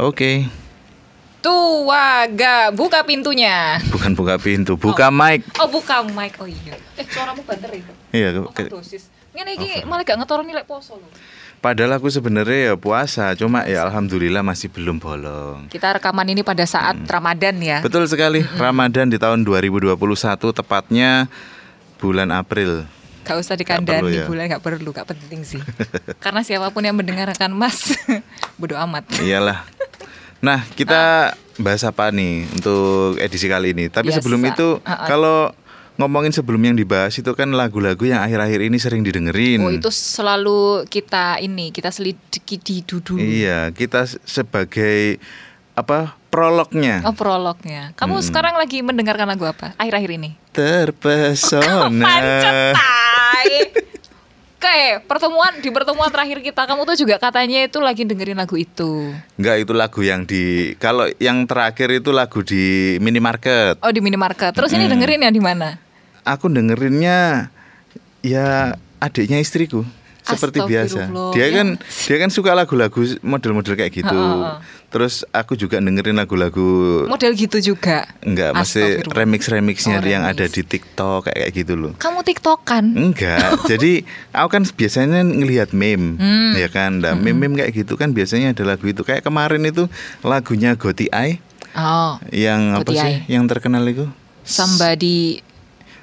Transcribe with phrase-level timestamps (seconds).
[0.00, 0.48] Oke.
[1.40, 3.80] Tuaga, buka pintunya.
[3.88, 5.40] Bukan buka pintu, buka mic.
[5.56, 6.36] Oh, buka mic.
[6.36, 6.76] Oh iya.
[6.96, 7.92] Eh, suaramu banter itu.
[8.10, 9.08] Iya, Oh, ke- dosis.
[9.30, 11.08] Ngene iki malah gak ngetor nilai poso loh.
[11.60, 15.68] padahal aku sebenarnya ya puasa, cuma ya alhamdulillah masih belum bolong.
[15.68, 17.78] Kita rekaman ini pada saat Ramadan ya.
[17.80, 19.92] Betul sekali, Ramadan di tahun 2021
[20.50, 21.28] tepatnya
[21.96, 22.88] bulan April.
[23.22, 24.24] Gak usah dikandani ya.
[24.24, 25.60] bulan gak perlu, gak penting sih.
[26.16, 27.92] Karena siapa pun yang mendengarkan Mas,
[28.60, 29.04] bodo amat.
[29.20, 29.60] Iyalah.
[30.40, 33.86] Nah, kita bahas apa nih untuk edisi kali ini?
[33.86, 34.18] Tapi Biasa.
[34.18, 35.06] sebelum itu, Ah, ah.
[35.06, 35.38] kalau
[35.96, 39.60] ngomongin sebelum yang dibahas itu kan lagu-lagu yang akhir-akhir ini sering didengerin.
[39.60, 43.20] Oh itu selalu kita ini kita selidiki di duduk.
[43.20, 45.20] Iya, kita se- sebagai
[45.70, 47.92] apa prolognya Oh prolognya.
[47.94, 49.76] Kamu sekarang lagi mendengarkan lagu apa?
[49.76, 50.30] Akhir-akhir ini?
[50.50, 52.00] terpesona.
[52.08, 53.48] Pancetai.
[54.60, 59.08] Oke, pertemuan di pertemuan terakhir kita kamu tuh juga katanya itu lagi dengerin lagu itu.
[59.40, 63.80] Enggak itu lagu yang di kalau yang terakhir itu lagu di minimarket.
[63.80, 64.52] Oh di minimarket.
[64.52, 65.80] Terus ini dengerin yang di mana?
[66.28, 67.48] Aku dengerinnya
[68.20, 69.80] ya adiknya istriku
[70.32, 71.00] seperti biasa.
[71.30, 71.56] Dia Ya.
[71.56, 74.12] kan dia kan suka lagu-lagu model-model kayak gitu.
[74.12, 74.78] Ha, ha, ha.
[74.90, 76.66] Terus aku juga dengerin lagu-lagu
[77.06, 78.10] Model gitu juga.
[78.20, 80.34] enggak masih remix-remixnya Oh, yang remix.
[80.34, 81.92] ada di TikTok kayak kayak gitu loh.
[81.94, 82.84] Kamu tiktokan?
[82.90, 83.38] Enggak,
[83.70, 86.52] jadi aku kan biasanya ngelihat meme, Hmm.
[86.54, 86.98] ya kan.
[86.98, 89.00] Nah, meme-meme kayak gitu kan biasanya ada lagu itu.
[89.00, 89.86] Kayak kemarin itu
[90.20, 91.38] lagunya Goti Eye
[91.70, 93.06] Oh, yang apa Goti sih?
[93.06, 93.18] Eye.
[93.30, 94.10] Yang terkenal itu?
[94.42, 95.38] somebody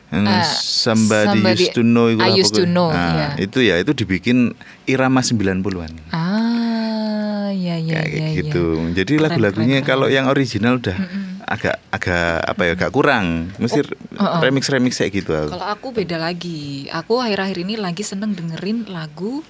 [0.08, 3.44] Hmm, Eh, somebody, somebody used to know itu I used to know, Nah, iya.
[3.44, 5.91] itu ya itu dibikin irama 90-an.
[6.09, 8.28] Ah, ya ya kayak ya.
[8.39, 8.63] gitu.
[8.88, 9.03] ya.
[9.03, 10.95] Jadi lagu-lagunya kalau yang original udah
[11.44, 12.72] agak agak apa ya?
[12.73, 13.52] agak kurang.
[13.58, 13.83] Mesti
[14.16, 14.39] Oh, oh.
[14.39, 15.35] remix-remix kayak gitu.
[15.35, 15.52] aku.
[15.52, 16.88] Kalau aku beda lagi.
[16.88, 19.44] Aku akhir-akhir ini lagi seneng dengerin lagu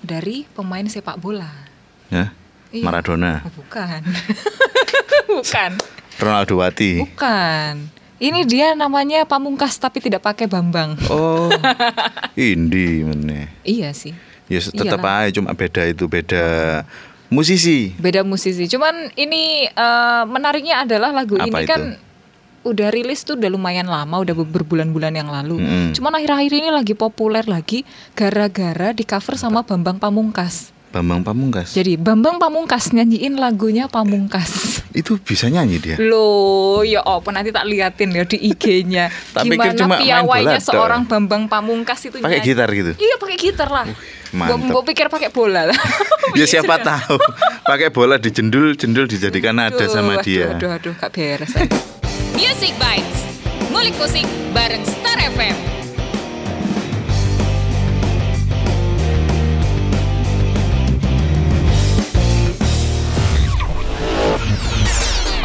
[0.00, 1.52] dari pemain sepak bola.
[2.08, 2.32] Ya.
[2.68, 2.80] Iya.
[2.80, 4.00] Maradona, Oh, bukan.
[5.28, 5.70] bukan.
[6.16, 7.00] Ronaldo Wati.
[7.00, 7.97] Bukan.
[8.18, 10.98] Ini dia namanya Pamungkas tapi tidak pakai Bambang.
[11.06, 11.46] Oh,
[12.34, 13.46] indie meneh.
[13.62, 14.10] Iya sih.
[14.50, 15.28] Ya tetap Iyalah.
[15.28, 16.82] aja cuma beda itu beda
[17.30, 17.94] musisi.
[17.94, 18.66] Beda musisi.
[18.66, 21.70] Cuman ini eh, menariknya adalah lagu Apa ini itu?
[21.70, 21.82] kan
[22.66, 25.62] udah rilis tuh udah lumayan lama, udah berbulan-bulan yang lalu.
[25.62, 25.94] Mm-mm.
[25.94, 27.86] Cuman akhir-akhir ini lagi populer lagi
[28.18, 30.74] gara-gara di cover sama Bambang Pamungkas.
[30.90, 31.76] Bambang Pamungkas.
[31.76, 34.77] Jadi Bambang Pamungkas nyanyiin lagunya Pamungkas.
[34.96, 35.96] Itu bisa nyanyi dia.
[36.00, 39.12] Loh, ya apa nanti tak liatin ya di IG-nya.
[39.44, 42.96] Gimana cuma piawainya seorang Bambang Pamungkas itu Pakai gitar gitu.
[42.96, 43.86] Iya, pakai gitar lah.
[44.32, 44.60] mantap.
[44.68, 45.78] Gue pikir pakai bola lah.
[46.36, 47.16] Ya siapa tahu.
[47.64, 50.52] Pakai bola dijendul, jendul dijadikan Aduh, sama aduh, dia.
[50.52, 51.56] Aduh, aduh, gak beres.
[52.36, 53.20] Music Bites.
[53.72, 55.56] Ngulik musik bareng Star FM.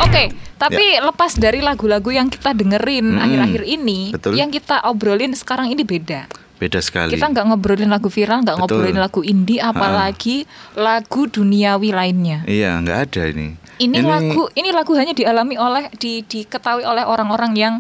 [0.03, 0.23] Oke,
[0.59, 3.23] tapi lepas dari lagu-lagu yang kita dengerin Mm-mm.
[3.23, 4.35] akhir-akhir ini, Betul.
[4.35, 6.27] yang kita obrolin sekarang ini beda.
[6.59, 7.11] Beda sekali.
[7.11, 10.47] Kita nggak ngobrolin lagu viral, nggak ngobrolin lagu indie, apalagi
[10.79, 12.47] lagu duniawi lainnya.
[12.47, 13.47] Iya, nggak ada ini.
[13.81, 17.73] Ini, lagu ini lagu hanya dialami oleh di diketahui oleh orang-orang yang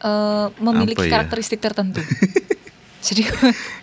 [0.00, 1.12] eh, memiliki Apa ya?
[1.22, 2.00] karakteristik tertentu.
[3.06, 3.22] Jadi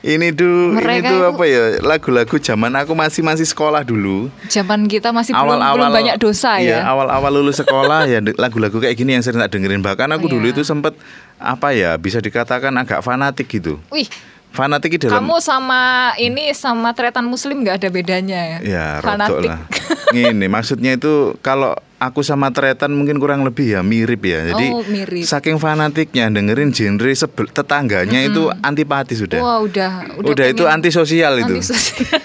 [0.03, 1.79] Ini tuh, ini tuh apa ya?
[1.79, 4.27] Lagu-lagu zaman aku masih masih sekolah dulu.
[4.51, 6.91] zaman kita masih belum, Awal-awal belum banyak dosa iya, ya.
[6.91, 9.79] awal-awal lulus sekolah ya lagu-lagu kayak gini yang sering tak dengerin.
[9.79, 10.53] Bahkan aku Oh, dulu iya.
[10.53, 10.91] itu sempet
[11.39, 11.95] apa ya?
[11.95, 13.79] Bisa dikatakan agak fanatik gitu.
[13.87, 14.11] Wih,
[14.53, 15.81] Fanatik dalam kamu sama
[16.15, 18.57] ini sama tretan muslim nggak ada bedanya ya?
[18.61, 19.49] Ya, Fanatik.
[19.49, 19.65] lah.
[20.13, 24.45] Gini, maksudnya itu kalau aku sama Tretan mungkin kurang lebih ya mirip ya.
[24.45, 25.25] Jadi Oh, mirip.
[25.25, 29.41] saking fanatiknya dengerin genre sebel, tetangganya itu antipati sudah.
[29.41, 31.57] Wah, udah udah, itu pengen antisosial itu.
[31.57, 32.21] antisosial.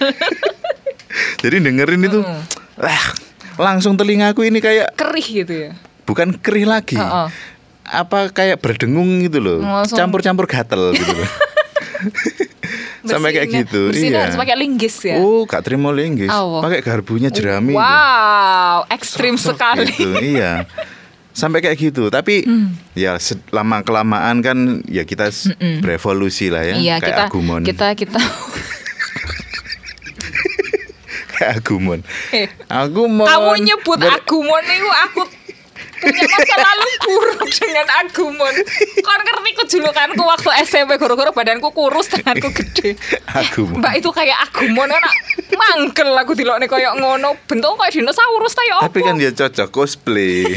[1.41, 2.41] Jadi dengerin itu Mm.
[2.77, 3.05] wah,
[3.57, 5.71] langsung telingaku ini kayak Kerih gitu ya.
[6.05, 6.93] bukan kerih lagi.
[6.93, 7.27] Oh, oh.
[7.83, 9.65] Apa kayak berdengung gitu loh.
[9.87, 11.25] Campur-campur gatel gitu loh.
[13.09, 13.89] Sampai kayak gitu.
[13.91, 14.23] iya.
[14.23, 15.17] harus pakai linggis ya.
[15.17, 16.27] Oh, gak terima linggis.
[16.27, 16.59] Awo.
[16.59, 17.71] Pakai garbunya jerami.
[17.71, 17.79] gitu.
[17.79, 19.89] Wow, ekstrim sekali.
[19.89, 20.63] gitu iya
[21.29, 22.75] sampai kayak gitu tapi Hmm.
[22.91, 23.15] ya
[23.49, 25.47] lama kelamaan kan ya kita s-
[25.79, 28.19] berevolusi lah ya Iya, kayak kita agumon kita kita
[31.31, 31.99] kayak agumon
[32.29, 35.21] Eh, agumon kamu nyebut Ber- Agumon itu aku
[35.99, 38.55] punya masa lalu buruk dengan Agumon.
[39.03, 42.95] Kau ngerti kejulukanku waktu SMP gara-gara badanku kurus tanganku gede.
[43.27, 45.03] agumon Mbak itu kayak Agumon kan
[45.53, 47.35] mangkel aku dilokne koyo ngono.
[47.45, 49.07] Bentuk kayak dinosaurus ta ya tapi apa?
[49.11, 50.47] kan dia cocok cosplay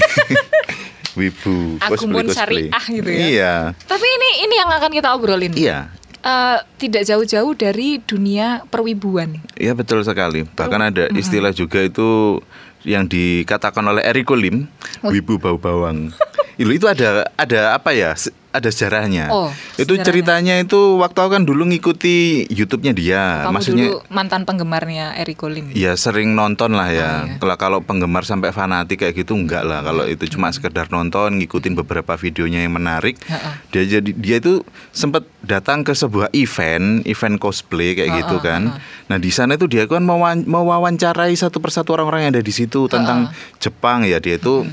[1.19, 3.21] wibu cosplay Agumon cosplay syariah gitu ya.
[3.29, 3.55] iya
[3.85, 5.53] Tapi ini ini yang akan kita obrolin.
[5.53, 5.93] iya
[6.23, 9.43] Eh, tidak jauh-jauh dari dunia perwibuan.
[9.59, 10.47] Iya betul sekali.
[10.47, 12.39] Bahkan ada istilah juga itu
[12.83, 14.67] yang dikatakan oleh Eriko Lim,
[15.03, 15.11] Oh.
[15.11, 16.15] Wibu Bau Bawang.
[16.63, 18.15] itu itu ada ada apa ya?
[18.53, 19.33] Ada sejarahnya.
[19.33, 19.49] Oh,
[19.81, 20.05] itu sejarahnya.
[20.05, 23.49] ceritanya itu waktu aku kan dulu ngikuti YouTube-nya dia.
[23.49, 25.73] Kamu Maksudnya dulu mantan penggemarnya Eriko Lim.
[25.73, 27.25] Ya sering nonton lah ya.
[27.25, 27.41] Oh, iya.
[27.41, 29.81] Kalau kalau penggemar sampai fanatik kayak gitu enggak lah.
[29.81, 33.17] Kalau itu cuma sekedar nonton, ngikutin beberapa videonya yang menarik.
[33.25, 33.55] Heeh.
[33.73, 34.61] Dia jadi dia itu
[34.93, 38.63] sempat datang ke sebuah event, event cosplay kayak gitu Heeh, kan.
[39.09, 42.85] Nah di sana itu dia kan mewawan- mewawancarai satu persatu orang-orang yang ada di situ
[42.85, 43.33] tentang
[43.65, 44.21] Jepang ya.
[44.21, 44.69] Dia itu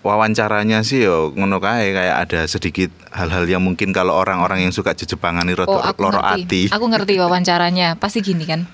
[0.00, 4.94] wawancaranya sih yo ngono kae kayak ada sedikit hal-hal yang mungkin kalau orang-orang yang suka
[4.94, 6.42] Jepangan ini Oh, aku loro ngerti.
[6.44, 6.62] ati.
[6.70, 7.96] Aku ngerti wawancaranya.
[7.96, 8.64] Pasti gini kan.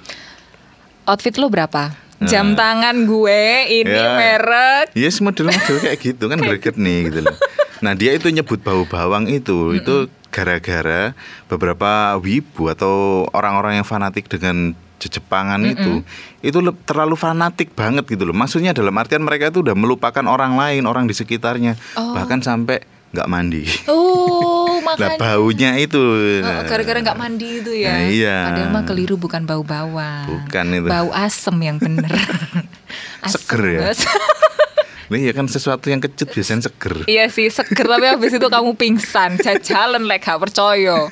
[1.04, 1.92] Outfit lo berapa?
[2.22, 2.56] Jam Nah.
[2.56, 3.42] tangan gue
[3.74, 4.16] ini Ya.
[4.16, 4.86] merek.
[4.92, 7.36] Yes model-model kayak gitu kan greget nih gitu loh.
[7.80, 11.12] Nah dia itu nyebut bau bawang itu itu gara-gara
[11.46, 14.72] beberapa wibu atau orang-orang yang fanatik dengan
[15.06, 16.00] Jepangan itu
[16.40, 18.32] itu le- terlalu fanatik banget gitu loh.
[18.32, 22.12] Maksudnya dalam artian mereka itu udah melupakan orang lain, orang di sekitarnya, Oh.
[22.12, 23.62] bahkan sampai nggak mandi.
[23.86, 25.16] Oh, Lah makanya.
[25.16, 26.02] baunya itu.
[26.40, 27.90] Oh, gara-gara nggak mandi itu ya.
[27.90, 28.36] Nah, iya.
[28.46, 30.26] Padahal mah keliru bukan bau bawang.
[30.28, 30.88] Bukan itu.
[30.88, 32.10] Bau asem yang bener.
[33.20, 33.80] Asem Seger ya?
[35.04, 37.04] Nah, iya kan sesuatu yang kecut biasanya seger.
[37.06, 39.36] iya sih seger tapi habis itu kamu pingsan.
[39.36, 41.08] Jajalan lek gak percaya.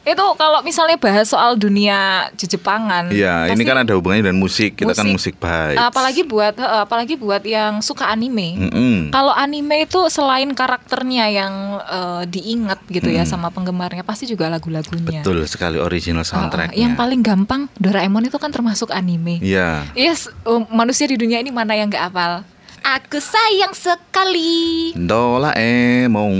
[0.00, 3.14] Itu kalau misalnya bahas soal dunia Jepangan.
[3.14, 4.74] Iya, ini kan ada hubungannya dengan musik.
[4.74, 5.78] Kita kan musik baik.
[5.78, 8.58] Apalagi buat apalagi buat yang suka anime.
[8.58, 9.14] Mm-mm.
[9.14, 15.22] Kalau anime itu selain karakternya yang eh, diingat gitu ya sama penggemarnya, pasti juga lagu-lagunya.
[15.22, 16.28] Betul sekali original oh.
[16.28, 16.74] soundtracknya.
[16.74, 19.38] yang paling gampang Doraemon itu kan termasuk anime.
[19.38, 19.86] Iya.
[19.94, 22.42] Yes, um, manusia di dunia ini mana yang nggak hafal?
[22.80, 24.90] Aku sayang sekali.
[24.96, 26.34] Doraemon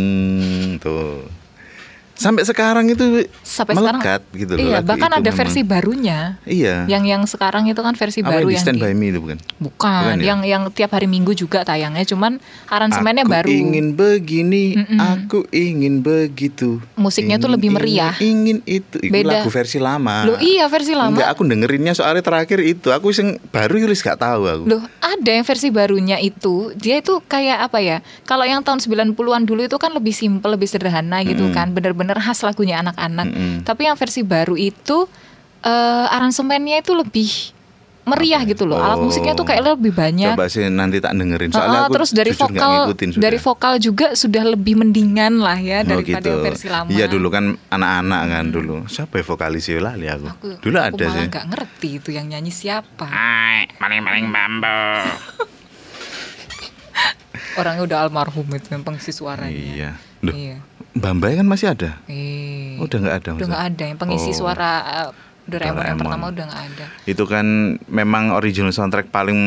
[0.83, 1.40] tuh.
[2.21, 4.37] Sampai sekarang itu Sampai melekat sekarang.
[4.37, 4.61] gitu loh.
[4.63, 5.35] Iya, bahkan ada memang.
[5.35, 6.19] versi barunya.
[6.45, 6.85] Iya.
[6.85, 9.07] Yang yang sekarang itu kan versi Apa baru yang di yang Stand di- By Me
[9.09, 9.39] itu bukan?
[9.59, 10.25] bukan, Bukan ya?
[10.27, 12.37] yang yang tiap hari Minggu juga tayangnya, cuman
[12.67, 13.49] aransemennya aku baru.
[13.49, 14.65] ingin begini,
[14.95, 16.85] aku ingin begitu.
[16.95, 18.15] Musiknya tuh Ingin, lebih ingin, meriah.
[18.21, 18.97] Ingin itu.
[19.01, 19.41] Itu Beda.
[19.41, 20.17] lagu versi lama.
[20.23, 21.11] Loh, iya versi lama.
[21.11, 22.91] Enggak, aku dengerinnya soalnya terakhir itu.
[22.91, 24.65] Aku sing baru Yulis gak tahu aku.
[24.67, 26.71] Loh, ada yang versi barunya itu.
[26.75, 27.99] Dia itu kayak apa ya?
[28.23, 31.71] Kalau yang tahun 90-an dulu itu kan lebih simpel, lebih sederhana gitu kan.
[31.71, 33.27] Bener-bener khas lagunya anak-anak.
[33.29, 33.55] Mm-mm.
[33.63, 35.07] Tapi yang versi baru itu
[35.61, 37.31] eh aransemennya itu lebih
[38.01, 38.81] meriah gitu loh.
[38.81, 39.07] Alat Oh.
[39.07, 40.33] musiknya tuh kayak lebih banyak.
[40.33, 41.53] Coba sih nanti tak dengerin.
[41.53, 43.23] Soalnya aku terus dari vokal ngikutin sudah.
[43.23, 46.41] dari vokal juga sudah lebih mendingan lah ya Oh, daripada gitu.
[46.43, 46.89] versi lama.
[46.89, 48.75] Iya dulu kan anak-anak kan dulu.
[48.89, 50.27] Siapa ya vokalis ya lali aku.
[50.27, 51.27] Aku, dulu aku ada malah sih.
[51.29, 53.05] nggak ngerti itu yang nyanyi siapa.
[53.05, 54.81] Hai, maling-maling bambu.
[57.53, 59.53] Orangnya udah almarhum itu yang pengisi suaranya.
[59.53, 59.91] iya.
[60.21, 60.57] Loh, Iya.
[60.93, 61.99] Bambai kan masih ada.
[62.07, 62.75] Eh.
[62.79, 63.31] Udah nggak ada.
[63.37, 64.43] udah nggak ada yang pengisi Oh.
[64.43, 64.71] suara
[65.07, 66.01] uh, Doraemon, yang Doraemon.
[66.05, 66.85] pertama udah nggak ada.
[67.05, 67.47] Itu kan
[67.87, 69.39] memang original soundtrack paling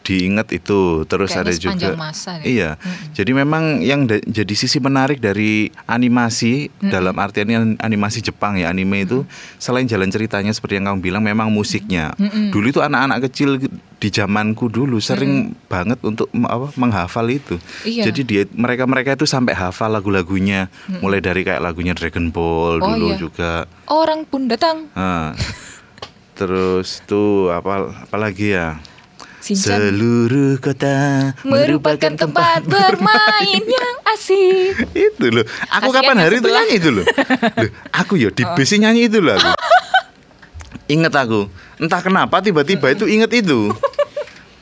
[0.00, 1.04] diingat itu.
[1.04, 1.88] Terus Kayaknya ada juga.
[1.94, 2.48] masa deh.
[2.48, 2.70] Iya.
[3.12, 9.04] Jadi memang yang jadi sisi menarik dari animasi dalam artian yang animasi Jepang ya anime
[9.04, 9.24] itu
[9.56, 12.12] selain jalan ceritanya seperti yang kamu bilang memang musiknya.
[12.52, 13.60] Dulu itu anak-anak kecil
[14.00, 17.60] di zamanku dulu sering banget untuk apa menghafal itu.
[17.84, 18.08] Iya.
[18.08, 20.72] Jadi dia mereka-mereka itu sampai hafal lagu-lagunya
[21.04, 23.20] mulai dari kayak lagunya Dragon Ball Oh, dulu iya.
[23.20, 23.52] juga.
[23.84, 24.88] Orang pun datang.
[24.96, 25.36] Ah.
[26.40, 28.80] Terus tuh apa apalagi ya?
[29.40, 34.76] Shinchan Seluruh kota merupakan tempat bermain yang asik.
[35.08, 35.44] itu loh.
[35.80, 36.52] Aku Kasihan kapan hari itu sebelah.
[36.52, 36.64] Oh.
[36.64, 37.04] nyanyi itu loh.
[37.56, 39.50] Loh, aku ya di bis nyanyi itu loh aku.
[40.88, 41.40] Ingat aku.
[41.80, 43.72] Entah kenapa tiba-tiba itu inget itu.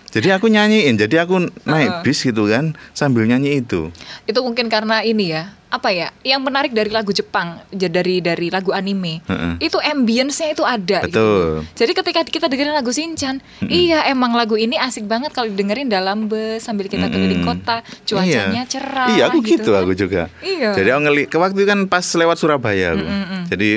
[0.09, 3.93] Jadi aku nyanyiin, jadi aku naik bis gitu kan sambil nyanyi itu.
[4.25, 5.53] Itu mungkin karena ini ya.
[5.69, 6.09] Apa ya?
[6.25, 9.61] Yang menarik dari lagu Jepang, dari dari lagu anime, Heeh.
[9.61, 11.13] itu ambience-nya itu ada gitu.
[11.13, 11.45] Betul.
[11.77, 16.25] Jadi ketika kita dengerin lagu Shinchan, iya emang lagu ini asik banget kalau didengerin dalam
[16.25, 17.61] bus sambil kita keliling Mm-mm.
[17.61, 18.71] kota, cuacanya Iya.
[18.73, 19.09] cerah.
[19.13, 19.85] Iya, aku gitu, kan.
[19.85, 20.33] aku juga.
[20.41, 20.73] Iya.
[20.73, 23.07] Jadi aku ngeli ke waktu itu kan pas lewat Surabaya aku.
[23.53, 23.69] Jadi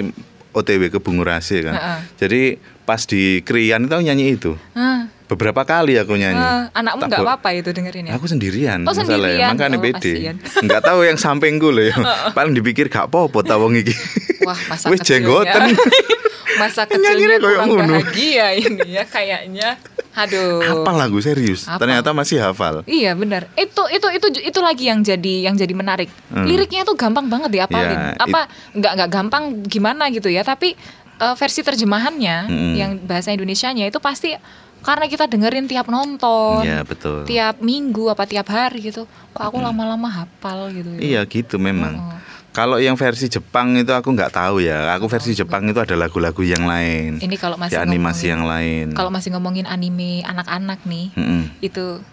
[0.51, 1.75] OTW ke Bungurasi kan.
[1.75, 2.00] Heeh.
[2.20, 2.41] Jadi
[2.84, 4.51] pas di Krian itu aku nyanyi itu.
[4.75, 6.35] Ah, Beberapa kali aku nyanyi.
[6.38, 8.19] ah, anakmu nggak apa-apa itu dengerin ya?
[8.19, 9.55] Aku sendirian, Oh, sendirian.
[9.55, 10.35] makanya Oh, pede.
[10.59, 11.95] Enggak tahu yang sampingku loh ya.
[12.31, 13.95] Paling dipikir gak apa-apa ta wong iki.
[14.43, 15.07] Wah, masa kecilnya.
[15.23, 15.61] jenggoten.
[16.61, 19.79] masa kecilnya kayak kurang bahagia ini ya kayaknya.
[20.11, 20.83] Aduh.
[20.83, 21.63] Apa lagu serius?
[21.63, 21.79] Apa?
[21.79, 22.83] Ternyata masih hafal.
[22.83, 23.47] Iya benar.
[23.55, 26.11] Itu itu itu itu lagi yang jadi yang jadi menarik.
[26.27, 26.43] Hmm.
[26.43, 27.95] Liriknya itu gampang banget diapalin.
[27.95, 30.43] Ya, Apa nggak nggak gampang gimana gitu ya?
[30.43, 30.75] Tapi
[31.17, 32.73] eh, versi terjemahannya Mm-mm.
[32.75, 34.35] yang bahasa Indonesianya itu pasti
[34.81, 37.23] karena kita dengerin tiap nonton, Iya, betul.
[37.23, 39.05] tiap minggu apa tiap hari gitu.
[39.31, 40.89] Kok aku lama-lama hafal gitu.
[40.91, 41.00] ya.
[41.00, 41.95] Iya gitu memang.
[41.95, 42.17] Oh.
[42.51, 44.91] Kalau yang versi Jepang itu aku nggak tahu ya.
[44.91, 47.15] Aku versi Jepang itu ada lagu-lagu yang lain.
[47.17, 48.85] Ini kalau masih animasi ngomongin- yang lain.
[48.91, 51.41] Kalau masih ngomongin anime anak-anak nih, Mm-mm.
[51.59, 52.03] itu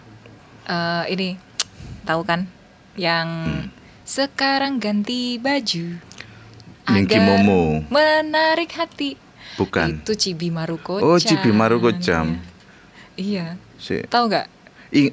[0.63, 1.29] eh, ini
[2.01, 2.47] tahu kan
[2.95, 3.65] yang Hmm.
[4.01, 5.99] sekarang ganti baju
[6.85, 7.83] agar Momo.
[7.87, 9.19] menarik hati
[9.55, 9.99] Bukan.
[9.99, 12.39] itu Cibi Maruko Oh, Chibi Maruko-chan.
[13.19, 14.47] Iya Si- tahu nggak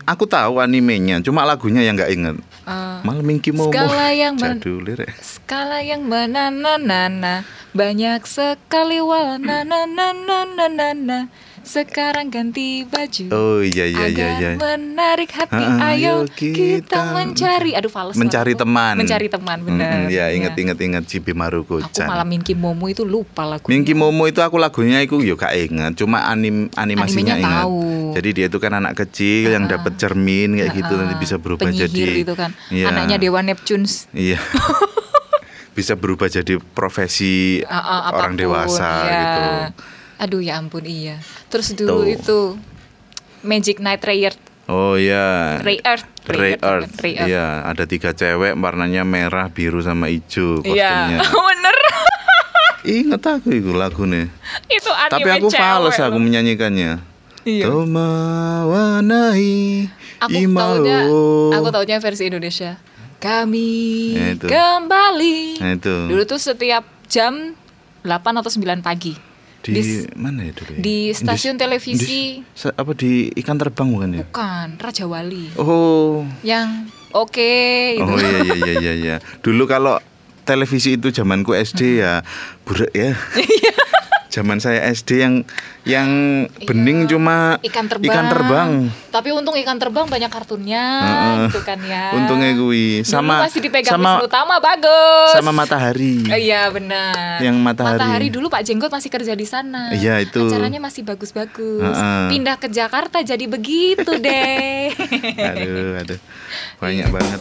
[0.08, 2.36] aku tahu animenya, cuma lagunya yang nggak inget.
[2.64, 3.68] Eh, Malah Minky Momo.
[3.68, 5.12] Skala yang Jadul lirik.
[5.20, 7.44] skala yang banana
[7.76, 11.18] banyak sekali warna na na na na na na
[11.66, 14.50] sekarang ganti baju Oh iya iya iya agar iya.
[14.54, 16.54] menarik hati Ah, ayo kita,
[16.87, 18.94] kita mencari aduh fals Mencari teman.
[18.94, 20.38] mencari teman benar Mm-mm, ya, Iya.
[20.38, 22.06] inget inget inget Chibi aku Maruko-chan.
[22.06, 25.92] malah Minky Momo itu lupa lagu Minky Momo itu aku lagunya itu yo gak inget,
[25.96, 27.62] cuma anim animasinya Animenya ingat.
[27.66, 27.82] tahu.
[28.14, 31.66] Jadi dia itu kan anak kecil yang dapat cermin kayak gitu Ah, nanti bisa berubah
[31.66, 32.87] penyihir jadi itu kan Iya.
[32.88, 34.38] anaknya Dewa Neptunes Iya.
[35.76, 37.76] bisa berubah jadi profesi Ah,
[38.08, 39.18] ah, orang dewasa ya.
[39.18, 39.44] gitu.
[40.16, 42.08] Aduh ya ampun iya terus dulu Tuh.
[42.08, 42.38] itu
[43.40, 45.62] Magic Knight Ray Earth Oh iya.
[45.62, 46.90] Ray Earth Ray Earth.
[46.99, 47.30] Ray Earth.
[47.30, 51.23] Iya, ada tiga cewek warnanya merah, biru sama hijau kostumnya.
[51.23, 51.76] Iya, bener.
[52.82, 54.26] Ingat aku itu lagunya.
[54.66, 56.99] itu anime Tapi aku cewek fals aku menyanyikannya.
[57.46, 57.62] Iya.
[57.62, 58.11] Toma
[58.66, 59.87] wanai
[60.18, 60.99] Aku taunya,
[61.54, 62.75] aku taunya versi Indonesia.
[63.23, 63.70] Kami
[64.12, 64.46] Ya, itu.
[64.50, 65.62] kembali.
[65.62, 65.94] Nah, itu.
[66.11, 67.54] Dulu tuh setiap jam
[68.02, 69.14] 8 atau 9 pagi.
[69.66, 69.82] Di, Di,
[70.14, 70.70] mana ya dulu?
[70.73, 70.78] ya?
[70.78, 72.38] di stasiun televisi.
[72.38, 74.23] di- apa di ikan terbang bukan ya?
[74.23, 75.50] bukan Raja Wali.
[75.58, 76.23] Oh.
[76.40, 77.52] Yang oke
[77.99, 78.06] itu.
[78.06, 79.16] Oh iya iya iya iya iya.
[79.42, 79.99] Dulu kalau
[80.46, 82.23] televisi itu zamanku SD ya
[82.62, 83.18] buruk ya.
[84.37, 84.45] Iya.
[84.45, 85.35] Zaman saya SD yang
[85.88, 86.11] yang
[86.61, 88.12] bening cuma ikan terbang.
[88.12, 88.71] Ikan terbang.
[89.09, 91.37] Tapi untung ikan terbang banyak kartunnya Heeh.
[91.49, 92.12] gitu kan ya.
[92.12, 95.31] Untungnya gue Dulu sama masih dipegang sama Wisnu Tama bagus.
[95.33, 96.21] sama matahari.
[96.28, 97.40] Eh, Iya benar.
[97.40, 98.28] Yang Matahari.
[98.28, 99.88] dulu Pak Jenggot masih kerja di sana.
[99.90, 100.47] Iya, itu.
[100.47, 101.97] Acaranya masih bagus-bagus.
[101.97, 102.28] Heeh.
[102.28, 104.93] Pindah ke Jakarta jadi begitu deh.
[105.49, 106.19] aduh aduh
[106.78, 107.40] banyak banget.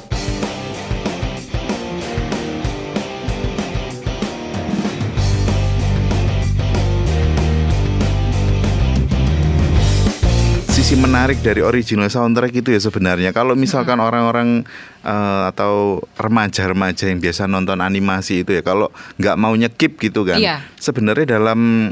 [10.85, 13.33] Sisi menarik dari original soundtrack itu ya sebenarnya.
[13.33, 14.61] Kalau misalkan orang-orang
[15.01, 20.37] eh, atau remaja-remaja yang biasa nonton animasi itu ya kalau nggak mau nyekip gitu kan
[20.37, 20.61] Iya.
[20.77, 21.89] sebenarnya dalam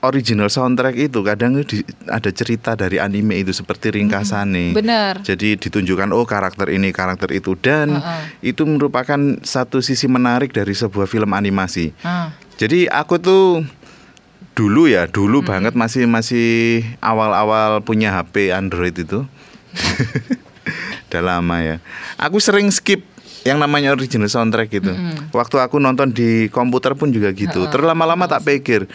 [0.00, 5.20] original soundtrack itu kadang di- ada cerita dari anime itu seperti ringkasannya Benar.
[5.20, 7.52] jadi ditunjukkan oh karakter ini karakter itu.
[7.60, 8.56] Dan Heeh.
[8.56, 11.92] itu merupakan satu sisi menarik dari sebuah film animasi.
[12.00, 13.44] Ah, jadi aku tuh
[14.54, 19.26] dulu ya, dulu banget masih masih awal-awal punya HP Android itu.
[21.10, 21.76] Udah lama ya.
[22.16, 23.02] Aku sering skip
[23.44, 24.94] yang namanya original soundtrack gitu.
[25.30, 27.68] Waktu aku nonton di komputer pun juga gitu.
[27.68, 28.88] Terus lama-lama tak pikir,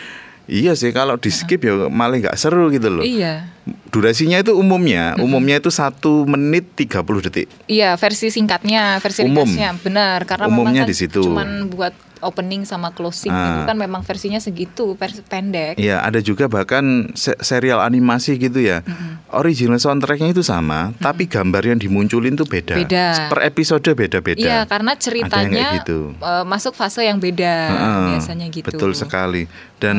[0.49, 3.05] iya sih kalau di skip ya malah nggak seru gitu loh.
[3.05, 3.53] Iya.
[3.93, 7.47] Durasinya itu umumnya, umumnya itu satu menit 30 detik.
[7.69, 9.45] Iya, versi singkatnya, versi Umum.
[9.45, 11.21] ringkasnya benar karena Umumnya memang kan di situ.
[11.21, 13.43] cuman buat opening sama closing Ah.
[13.57, 15.75] itu kan memang versinya segitu, versi pendek.
[15.75, 16.83] Iya, ada juga bahkan
[17.13, 18.83] se- serial animasi gitu ya.
[19.29, 22.75] Original soundtracknya itu sama, tapi gambar yang dimunculin tuh beda.
[22.75, 23.29] Beda.
[23.29, 24.41] Per episode beda-beda.
[24.41, 26.13] Iya, karena ceritanya gitu.
[26.13, 28.67] eh, masuk fase yang beda Heeh, biasanya gitu.
[28.67, 29.45] Betul sekali.
[29.77, 29.97] Dan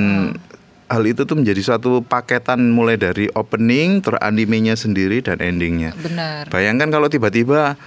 [0.86, 5.94] hal itu tuh menjadi suatu paketan mulai dari opening, terus animenya sendiri dan endingnya.
[5.94, 6.50] Benar.
[6.50, 7.78] Bayangkan kalau tiba-tiba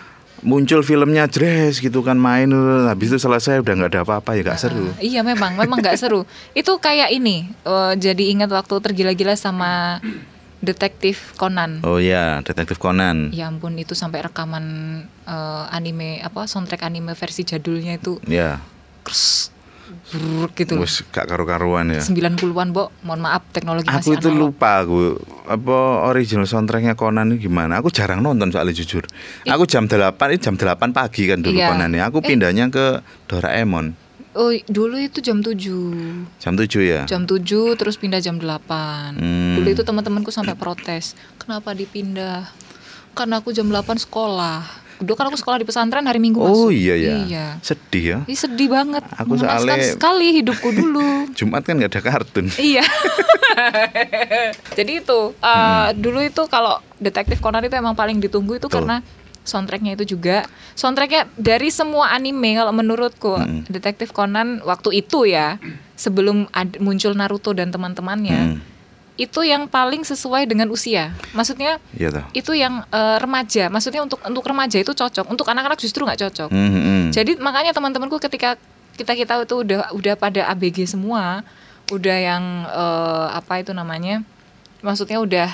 [0.44, 2.52] muncul filmnya Dress gitu kan main
[2.92, 4.88] habis itu selesai udah nggak ada apa-apa ya nggak seru.
[5.00, 6.28] Iya memang, memang nggak seru.
[6.60, 10.04] Itu kayak ini, eh, jadi ingat waktu tergila-gila sama
[10.60, 11.84] detektif Conan.
[11.88, 13.32] Oh ya, detektif Conan.
[13.36, 14.66] Ya ampun itu sampai rekaman
[15.24, 18.60] eh, anime apa soundtrack anime versi jadulnya itu Ya,
[19.08, 19.53] kers,
[19.94, 22.02] brrrr gitu wes gak karu-karuan ya.
[22.02, 22.90] 90-an, Bo.
[23.02, 24.52] Mohon maaf teknologi Aku masih itu analog.
[24.52, 24.98] lupa aku
[25.44, 27.78] apa original soundtracknya Conan itu gimana.
[27.78, 29.04] Aku jarang nonton soalnya jujur.
[29.44, 31.70] Aku jam 8 itu jam 8 pagi kan dulu Iya.
[31.70, 32.02] Conannya.
[32.04, 32.26] Aku Eh.
[32.26, 33.94] pindahnya ke Doraemon.
[34.34, 36.26] Oh, dulu itu jam 7.
[36.38, 37.02] Jam 7 ya.
[37.06, 39.14] Jam 7 terus pindah jam 8.
[39.14, 39.56] Hmm.
[39.56, 41.14] Dulu itu teman-temanku sampai protes.
[41.38, 42.50] Kenapa dipindah?
[43.14, 44.66] Karena aku jam 8 sekolah.
[44.98, 46.72] Dulu kan aku sekolah di pesantren hari Minggu Oh masuk.
[46.72, 47.14] iya ya.
[47.20, 47.46] Iya.
[47.60, 48.18] Sedih ya.
[48.26, 49.02] Ih, sedih banget.
[49.12, 51.08] Aku soalnya- sekali hidupku dulu.
[51.38, 52.52] Jumat kan nggak ada kartun.
[52.56, 52.84] iya.
[54.74, 58.82] Jadi itu uh, dulu itu kalau detektif Conan itu emang paling ditunggu itu Betul.
[58.82, 58.98] karena
[59.44, 63.68] soundtracknya itu juga soundtracknya dari semua anime kalau menurutku Mm.
[63.68, 65.60] detektif Conan waktu itu ya
[65.94, 68.58] sebelum ad- muncul Naruto dan teman-temannya Hmm.
[69.14, 71.14] Itu yang paling sesuai dengan usia.
[71.38, 72.26] Maksudnya Iya toh.
[72.34, 73.70] itu yang eh, remaja.
[73.70, 75.30] Maksudnya untuk untuk remaja itu cocok.
[75.30, 76.50] Untuk anak-anak justru nggak cocok.
[76.50, 77.04] Hmm, hmm, hmm.
[77.14, 78.58] Jadi makanya teman-temanku ketika
[78.94, 81.46] kita kita itu udah udah pada ABG semua,
[81.94, 84.26] udah yang eh, apa itu namanya?
[84.82, 85.50] Maksudnya udah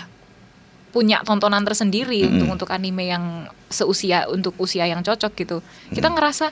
[0.89, 2.33] punya tontonan tersendiri Mm-mm.
[2.33, 3.25] untuk untuk anime yang
[3.69, 5.57] seusia untuk usia yang cocok gitu.
[5.93, 6.15] Kita Mm.
[6.17, 6.49] ngerasa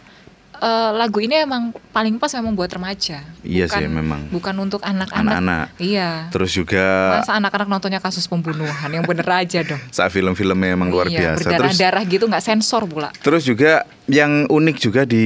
[0.61, 3.23] eh, lagu ini emang paling pas memang buat remaja.
[3.41, 4.21] Iya bukan, sih, memang.
[4.29, 5.33] Bukan untuk anak-anak.
[5.37, 5.65] Anak-anak.
[5.79, 6.29] Iya.
[6.33, 6.85] Terus juga
[7.21, 9.81] Masa anak-anak nontonnya kasus pembunuhan yang bener aja dong.
[9.97, 11.47] saat film-filmnya emang luar iya, biasa.
[11.47, 13.09] Terus Berdarah-darah gitu nggak sensor pula.
[13.21, 15.25] Terus juga yang unik juga di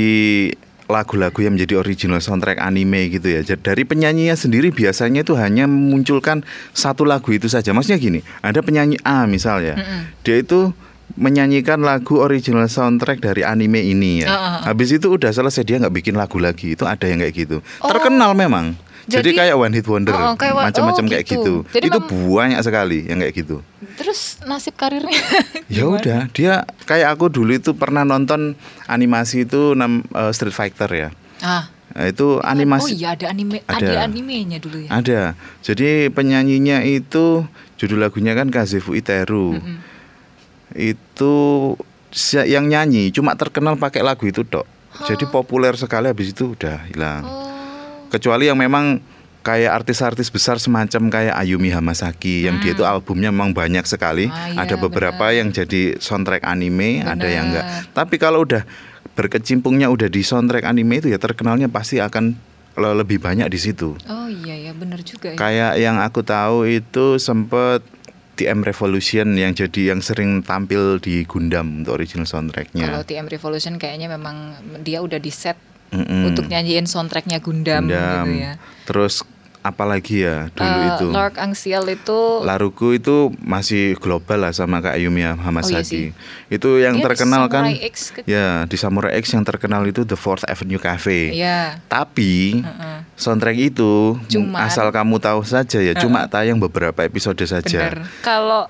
[0.91, 3.41] lagu-lagu yang menjadi original soundtrack anime gitu ya.
[3.41, 6.43] Jadi dari penyanyinya sendiri biasanya itu hanya memunculkan
[6.75, 7.71] satu lagu itu saja.
[7.71, 10.01] Maksudnya gini, ada penyanyi A misalnya, Mm-mm.
[10.27, 10.75] dia itu
[11.15, 14.27] menyanyikan lagu original soundtrack dari anime ini ya.
[14.27, 14.61] Ah, ah, ah.
[14.71, 16.73] Habis itu udah selesai dia nggak bikin lagu lagi.
[16.73, 17.57] Itu ada yang kayak gitu.
[17.79, 17.89] Oh.
[17.89, 18.75] Terkenal memang.
[19.09, 21.65] Jadi, Jadi- kayak one hit wonder, Oh, macam-macam oh, kayak gitu.
[21.65, 21.73] gitu.
[21.73, 23.57] Jadi itu banyak sekali yang kayak gitu.
[23.97, 25.09] Terus nasib karirnya?
[25.73, 28.53] Ya udah, dia kayak aku dulu itu pernah nonton
[28.85, 31.09] animasi itu nam, eh, Street Fighter ya.
[31.41, 31.65] Ah.
[31.91, 33.83] Nah, itu Oh animasi iya ada anime, Ada.
[33.83, 34.89] ada animenya dulu ya.
[34.93, 35.21] ada.
[35.59, 37.43] Jadi penyanyinya itu
[37.75, 39.59] judul lagunya kan Kazefu Iteru.
[39.59, 39.90] Mm-mm.
[40.73, 41.75] Itu
[42.43, 44.67] yang nyanyi cuma terkenal pakai lagu itu tok.
[45.07, 47.23] Jadi populer sekali habis itu udah hilang.
[47.23, 47.47] Oh.
[48.11, 48.99] Kecuali yang memang
[49.41, 54.27] kayak artis-artis besar semacam kayak Ayumi Hamasaki yang dia itu albumnya memang banyak sekali.
[54.29, 54.35] Hmm.
[54.35, 55.37] Ah, iya, ada beberapa benar.
[55.39, 57.65] yang jadi soundtrack anime, ada yang enggak.
[57.95, 58.67] Tapi kalau udah
[59.15, 62.37] berkecimpungnya udah di soundtrack anime itu ya terkenalnya pasti akan
[62.77, 63.97] le- lebih banyak di situ.
[64.07, 65.37] Oh iya ya benar juga ya.
[65.39, 67.81] Kayak yang aku tahu itu sempet
[68.41, 73.05] TM Revolution yang jadi yang sering tampil di Gundam untuk original Kalau soundtracknya.
[73.05, 75.55] TM Revolution kayaknya memang dia udah di set
[75.93, 76.33] Mm-mm.
[76.33, 78.25] untuk nyanyiin soundtracknya Gundam, Gundam.
[78.25, 78.53] gitu ya.
[78.89, 79.21] Terus
[79.61, 81.05] apalagi ya dulu Eh, itu?
[81.09, 85.69] Lord Angsiel itu Laruku itu masih global lah sama Kak Ayumi Hamasaki.
[85.69, 86.07] Oh, iya sih.
[86.47, 90.01] Itu yang Dia di terkenal kan X ke- ya di Samurai X yang terkenal itu
[90.01, 91.29] The Fourth Avenue Cafe.
[91.31, 91.77] Iya.
[91.85, 92.97] Tapi Heeh.
[93.13, 94.17] soundtrack itu
[94.57, 97.93] asal kamu tahu saja ya cuma tayang beberapa episode saja.
[97.93, 98.09] Bener.
[98.19, 98.65] Kalau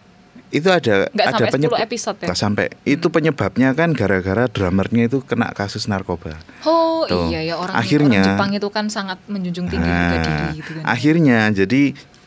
[0.52, 2.28] Itu ada Nggak ada sampai 10 penyebab episode ya?
[2.34, 2.66] Sampai.
[2.84, 6.36] Itu penyebabnya kan gara-gara drummernya itu kena kasus narkoba.
[6.64, 7.28] oh Tuh.
[7.28, 10.84] iya ya orang Akhirnya- orang Jepang itu kan sangat menjunjung tinggi Nah, diri gitu kan.
[10.86, 11.82] akhirnya jadi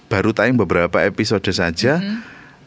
[0.06, 2.18] baru tayang beberapa episode saja Mm-hmm.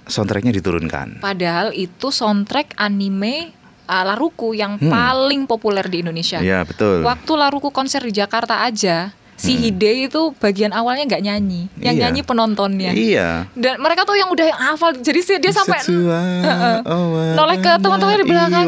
[0.06, 1.20] soundtracknya diturunkan.
[1.20, 3.52] Padahal itu soundtrack anime
[3.86, 4.88] uh, Laruku yang Hmm.
[4.88, 6.38] paling populer di Indonesia.
[6.38, 7.04] Iya betul.
[7.04, 12.02] Waktu Laruku konser di Jakarta aja, si Hide itu bagian awalnya nggak nyanyi, yang Hmm.
[12.02, 12.10] Iya.
[12.10, 12.91] nyanyi penontonnya.
[12.91, 13.30] Iya.
[13.54, 16.78] Dan mereka tuh yang udah hafal, jadi dia sampai Heeh.
[16.89, 18.65] oh, noleh ke teman-teman di belakang.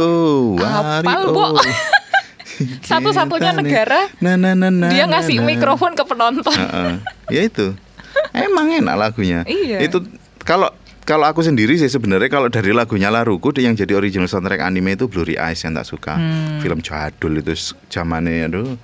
[0.62, 1.58] Hafal, Bo.
[1.58, 1.60] oh.
[2.84, 5.48] Satu-satunya negara Nah, nah, nah, nah, dia ngasih nah.
[5.48, 6.52] mikrofon ke penonton.
[6.52, 6.92] Heeh.
[7.32, 7.72] Ya itu.
[8.36, 9.48] Emang enak lagunya.
[9.48, 9.80] Iya.
[9.80, 10.04] Itu
[10.44, 10.68] kalau
[11.08, 15.10] kalau aku sendiri sih sebenarnya kalau dari lagunya Laruku yang jadi original soundtrack anime itu
[15.10, 16.20] Blurry Eyes yang tak suka.
[16.20, 16.60] Hmm.
[16.62, 17.56] Film jadul itu
[17.90, 18.76] zamannya aduh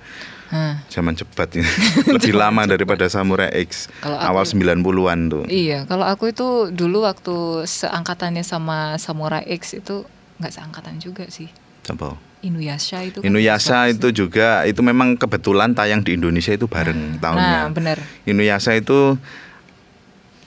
[0.46, 0.78] Hah.
[0.86, 1.66] zaman cepat ini.
[2.14, 5.44] Lebih lama daripada Samurai X Kalau aku- awal 90-an tuh.
[5.46, 10.06] Iya, kalau aku itu dulu waktu seangkatannya sama Samurai X itu
[10.38, 11.50] nggak seangkatan juga sih.
[11.82, 12.14] Coba.
[12.40, 13.18] Inuyasha itu.
[13.18, 17.58] kan Inuyasha itu juga itu memang kebetulan tayang di Indonesia itu bareng tahunnya.
[17.62, 17.98] Nah, benar.
[18.22, 19.18] Inuyasha itu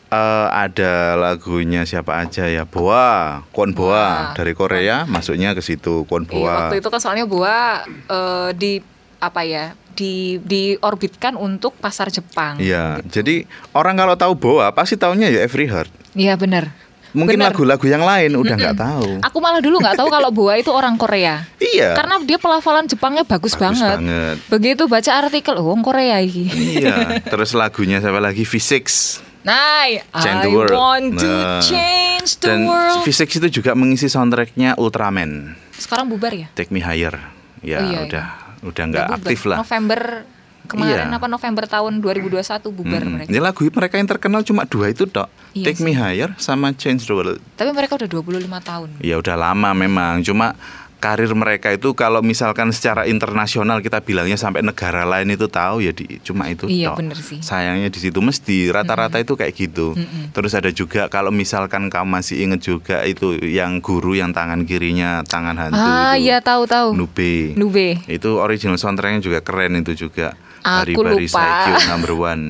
[0.09, 4.33] eh, ada lagunya siapa aja ya Boa, Kon Boa Boa.
[4.33, 6.53] dari Korea masuknya ke situ Kon Iya, Boa.
[6.65, 8.79] waktu itu kan soalnya Boa eh, di
[9.19, 9.75] apa ya?
[9.91, 12.57] Di diorbitkan untuk pasar Jepang.
[12.57, 13.21] Iya, gitu.
[13.21, 13.35] jadi
[13.71, 15.91] orang kalau tahu Boa pasti taunya ya Every Heart.
[16.13, 16.69] Iya benar.
[17.09, 19.09] Mungkin lagu-lagu yang lain udah nggak tahu.
[19.25, 21.41] Aku malah dulu nggak tahu kalau Boa itu orang Korea.
[21.57, 21.97] Iya.
[21.97, 23.97] Karena dia pelafalan Jepangnya bagus, Bagus banget.
[23.97, 24.37] banget.
[24.45, 26.45] Begitu baca artikel, oh orang Korea ini.
[26.77, 29.25] iya, terus lagunya siapa lagi Physics.
[29.41, 30.75] Nah, Change I the world.
[30.75, 33.01] want to Nah, change the Dan world.
[33.01, 35.57] Physics itu juga mengisi soundtracknya Ultraman.
[35.73, 36.45] Sekarang bubar ya?
[36.53, 37.15] Take Me Higher.
[37.59, 38.25] Ya Oh, iya, udah udah
[38.61, 39.57] Udah nggak aktif lah.
[39.57, 40.27] November
[40.65, 41.17] kemarin Iya.
[41.17, 43.13] apa November tahun 2021 bubar Mm-mm.
[43.15, 43.29] mereka.
[43.29, 45.25] Ya lagu mereka yang terkenal cuma dua itu tok.
[45.51, 47.39] Iya Take Me Higher sama Change the World.
[47.55, 48.89] Tapi mereka udah 25 tahun.
[48.99, 50.21] Ya udah lama memang.
[50.21, 50.53] Cuma
[50.99, 55.95] karir mereka itu kalau misalkan secara internasional kita bilangnya sampai negara lain itu tahu ya
[55.95, 56.97] di cuma itu Iya, tok.
[56.99, 57.39] bener sih.
[57.39, 59.95] Sayangnya di situ mesti rata-rata itu kayak gitu.
[59.95, 60.35] Mm-mm.
[60.35, 65.23] Terus ada juga kalau misalkan kamu masih inget juga itu yang guru yang tangan kirinya
[65.23, 66.27] tangan hantu ah, itu.
[66.27, 66.91] iya tahu tahu.
[66.91, 67.55] Nube.
[67.55, 68.03] Nube.
[68.05, 70.35] Itu original soundtracknya juga keren itu juga.
[70.59, 71.39] Aku Bari-bari lupa.
[71.39, 72.43] Saikyo number one.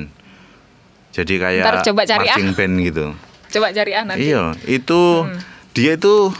[1.13, 2.33] Jadi kayak Ntar coba cari ah.
[2.33, 3.05] marching band gitu.
[3.53, 4.25] Coba cari ah nanti.
[4.25, 5.29] Iya, itu
[5.77, 6.33] dia itu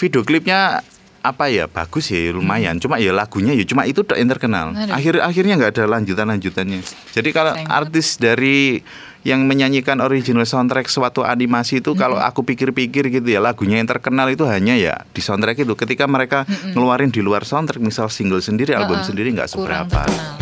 [0.00, 0.80] video klipnya
[1.22, 2.76] apa ya bagus ya lumayan.
[2.82, 4.74] Cuma ya lagunya ya cuma itu yang terkenal.
[4.74, 4.92] Aduh.
[4.92, 6.82] akhir akhirnya nggak ada lanjutan lanjutannya
[7.14, 8.82] jadi kalau Sayang artis dari
[9.22, 14.26] yang menyanyikan original soundtrack suatu animasi itu kalau aku pikir-pikir gitu ya lagunya yang terkenal
[14.26, 15.78] itu hanya ya di soundtrack itu.
[15.78, 16.42] Ketika mereka
[16.74, 20.02] ngeluarin di luar soundtrack misal single sendiri album Heeh, sendiri nggak seberapa.
[20.02, 20.41] terkenal.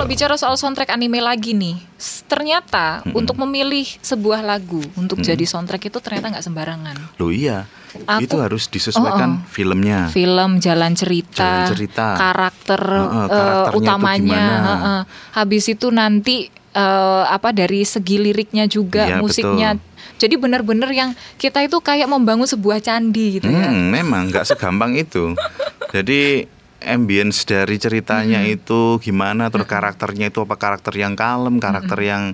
[0.00, 1.76] Kalau bicara soal soundtrack anime lagi nih,
[2.24, 6.96] ternyata untuk memilih sebuah lagu untuk jadi soundtrack itu ternyata nggak sembarangan.
[7.16, 7.68] Loh iya
[8.08, 9.48] Aku- itu harus disesuaikan Oh, oh.
[9.50, 12.06] filmnya Film, jalan cerita, Jalan cerita.
[12.16, 14.72] karakter karakternya itu utamanya, gimana.
[14.72, 15.00] heeh.
[15.36, 19.70] habis itu nanti eh, apa dari segi liriknya juga, Iya, musiknya.
[20.16, 23.68] Jadi benar-benar yang kita itu kayak membangun sebuah candi gitu ya.
[23.68, 25.36] Hmm, memang nggak segampang itu.
[25.90, 26.46] Jadi
[26.82, 28.54] ambience dari ceritanya Hmm.
[28.54, 32.32] itu gimana, terus karakternya itu apa karakter yang kalem, karakter yang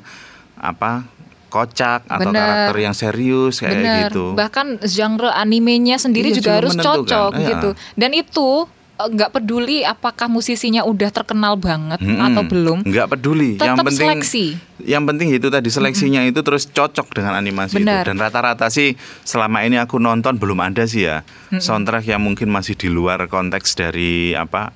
[0.56, 1.04] apa
[1.46, 2.42] kocak atau Bener.
[2.42, 4.00] karakter yang serius kayak Bener.
[4.08, 4.24] gitu.
[4.34, 7.06] Bahkan genre animenya sendiri Iya, juga harus menentukan.
[7.06, 7.48] cocok Iya.
[7.48, 7.68] gitu.
[7.94, 8.48] Dan itu
[8.98, 12.16] nggak peduli apakah musisinya udah terkenal banget Mm-mm.
[12.22, 12.78] atau belum.
[12.82, 13.50] Nggak peduli.
[13.54, 14.46] yang Tetap penting seleksi.
[14.82, 18.02] yang penting itu tadi seleksinya itu terus cocok dengan animasi Benar.
[18.02, 18.08] itu.
[18.08, 21.20] Dan rata-rata sih selama ini aku nonton belum ada sih ya
[21.52, 24.72] soundtrack yang mungkin masih di luar konteks dari apa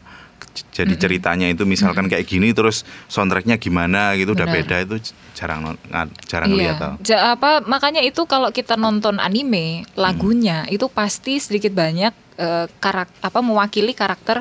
[0.68, 4.56] jadi ceritanya itu misalkan kayak gini terus soundtracknya gimana gitu udah Benar.
[4.59, 4.94] beda itu
[5.33, 5.80] jarang non-
[6.24, 6.94] jarang lihat tau.
[7.00, 10.74] Ja- apa makanya itu kalau kita nonton anime lagunya Hmm.
[10.74, 14.40] itu pasti sedikit banyak eh, karak apa mewakili karakter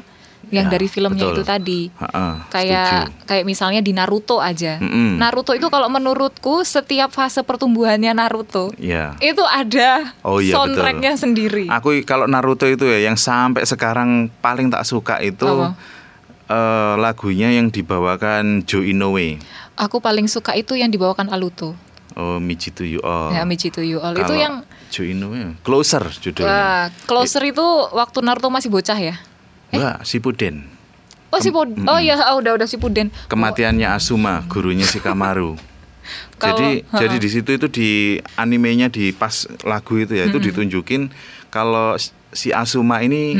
[0.50, 1.36] yang Ya, dari filmnya betul.
[1.36, 1.82] itu tadi.
[1.94, 3.28] Ha-ha, Kayak setuju.
[3.28, 4.80] kayak misalnya di Naruto aja.
[4.80, 5.20] Mm-mm.
[5.20, 9.14] Naruto itu kalau menurutku setiap fase pertumbuhannya Naruto Ya.
[9.20, 11.68] itu ada Oh iya, soundtracknya sendiri.
[11.70, 15.46] Aku kalau Naruto itu ya yang sampai sekarang paling tak suka itu
[16.50, 19.38] eh, lagunya yang dibawakan Joe Inoue.
[19.76, 21.76] Aku paling suka itu yang dibawakan Aluto.
[22.16, 23.32] Oh, Michi to You All.
[23.32, 24.56] Ya Michi to You All itu Kalau yang
[24.90, 26.50] Joe Inoue Closer judulnya.
[26.50, 29.16] wah, closer itu waktu Naruto masih bocah ya.
[29.70, 30.66] Enggak, Shippuden.
[31.30, 33.14] Oh si Pod- oh ya oh, udah udah si Puden.
[33.30, 35.54] Kematiannya Asuma, gurunya si Kamaru.
[36.42, 37.90] jadi Kalau- jadi di situ itu di
[38.34, 41.14] animenya di pas lagu itu ya itu ditunjukin
[41.54, 41.94] kalau
[42.34, 43.38] si Asuma ini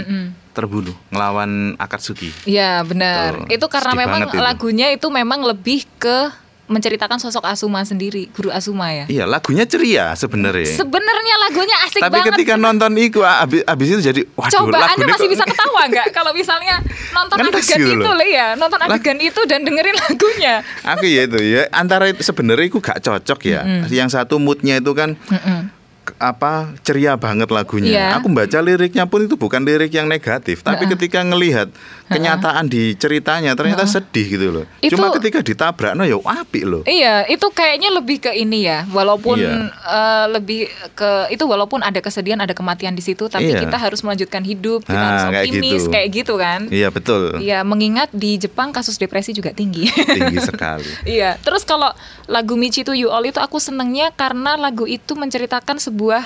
[0.54, 2.30] terbunuh ngelawan Akatsuki.
[2.46, 3.42] Iya benar.
[3.42, 4.38] Tuh, Itu karena sedih memang itu.
[4.38, 6.30] lagunya itu memang lebih ke
[6.70, 9.06] menceritakan sosok Asuma sendiri, guru Asuma ya.
[9.06, 10.70] Iya, lagunya ceria sebenarnya.
[10.72, 12.30] Sebenarnya lagunya asik Tapi banget.
[12.32, 16.08] ketika nonton itu abis, abis itu jadi waduh Coba Anda masih kok- bisa ketawa nggak
[16.10, 16.78] kalau misalnya
[17.12, 20.54] nonton Ngenes adegan gitu itu lah ya, nonton adegan itu dan dengerin lagunya.
[20.84, 23.62] Aku ya itu ya antara itu sebenarnya itu gak cocok ya.
[23.86, 25.60] Yang satu moodnya itu kan Mm-mm.
[26.04, 27.92] k- apa ceria banget lagunya.
[27.92, 28.08] Iya.
[28.16, 30.94] Aku baca liriknya pun itu bukan lirik yang negatif, tapi Heeh.
[30.94, 31.74] ketika ngelihat
[32.16, 34.66] kenyataan di ceritanya ternyata sedih gitu loh.
[34.80, 36.82] Itu- Cuma ketika ditabrak no ya apik loh.
[36.84, 38.86] Iya, itu kayaknya lebih ke ini ya.
[38.88, 39.70] Walaupun Iya.
[39.70, 43.62] eh, lebih ke itu walaupun ada kesedihan, ada kematian di situ, tapi Iya.
[43.62, 45.92] kita harus melanjutkan hidup, kita Nah, harus kayak optimis, gitu.
[45.92, 46.60] kayak gitu kan.
[46.68, 47.24] Iya betul.
[47.38, 49.86] Iya, mengingat di Jepang kasus depresi juga tinggi.
[50.18, 50.90] Tinggi sekali.
[51.04, 51.94] Iya, terus kalau
[52.26, 56.24] lagu Michi to You All itu aku senengnya karena lagu itu menceritakan sebuah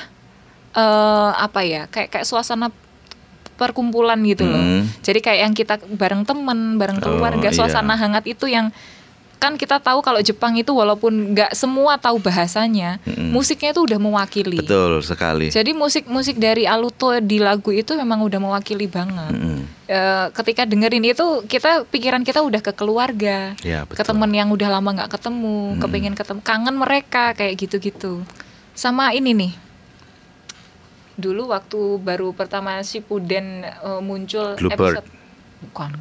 [0.73, 2.73] eh apa ya, kayak kayak suasana
[3.55, 4.59] perkumpulan gitu loh.
[4.59, 4.83] Hmm.
[5.01, 7.55] Jadi kayak yang kita bareng temen, bareng Oh, keluarga, iya.
[7.55, 8.69] suasana hangat itu yang
[9.43, 13.35] kan kita tahu kalau Jepang itu walaupun nggak semua tahu bahasanya, Mm-mm.
[13.35, 14.63] musiknya itu udah mewakili.
[14.63, 15.51] Betul sekali.
[15.51, 19.35] Jadi musik-musik dari Aluto di lagu itu memang udah mewakili banget.
[19.35, 19.67] Mm-mm.
[19.83, 24.79] Eh, ketika dengerin itu kita pikiran kita udah ke keluarga, Ya, ke temen yang udah
[24.79, 28.23] lama nggak ketemu, kepengen ketemu, kangen mereka kayak gitu-gitu.
[28.71, 29.51] Sama ini nih,
[31.13, 35.01] dulu waktu baru pertama Shippuden eh, muncul Bluebird.
[35.01, 35.07] episode
[35.63, 35.91] bukan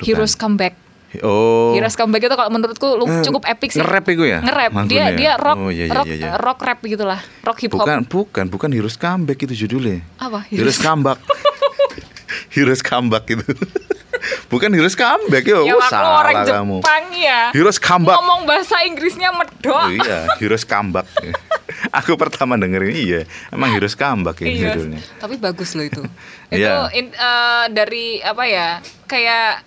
[0.00, 0.74] Heroes Comeback.
[1.20, 1.74] Oh.
[1.74, 3.82] Heroes Comeback itu kalau menurutku Eh, cukup epic sih.
[3.82, 4.38] Nge-rap itu ya?
[4.40, 4.70] Nge-rap.
[4.86, 5.16] Dia ya?
[5.18, 6.30] dia rock Oh, iya, iya, rock iya, iya.
[6.38, 7.82] rock rap gitulah, rock hip hop.
[7.82, 10.06] Bukan, bukan, bukan Heroes Comeback itu judulnya.
[10.16, 10.46] Apa?
[10.46, 11.18] Heroes Comeback.
[12.54, 13.42] Heroes Comeback itu.
[14.46, 15.62] Bukan Heroes Comeback yo.
[15.62, 16.76] Ya Oh, salah orang kamu.
[16.78, 17.40] Jepang ya.
[17.50, 18.16] Heroes Comeback.
[18.16, 19.72] Ngomong bahasa Inggrisnya medok.
[19.72, 21.06] Oh, iya, Heroes Comeback.
[21.92, 25.00] Aku pertama dengerin iya, emang Heroes Comeback ini Iya, judulnya.
[25.16, 26.02] tapi bagus loh itu.
[26.48, 26.90] itu Iya.
[26.92, 28.68] in- eh, dari apa ya?
[29.06, 29.64] Kayak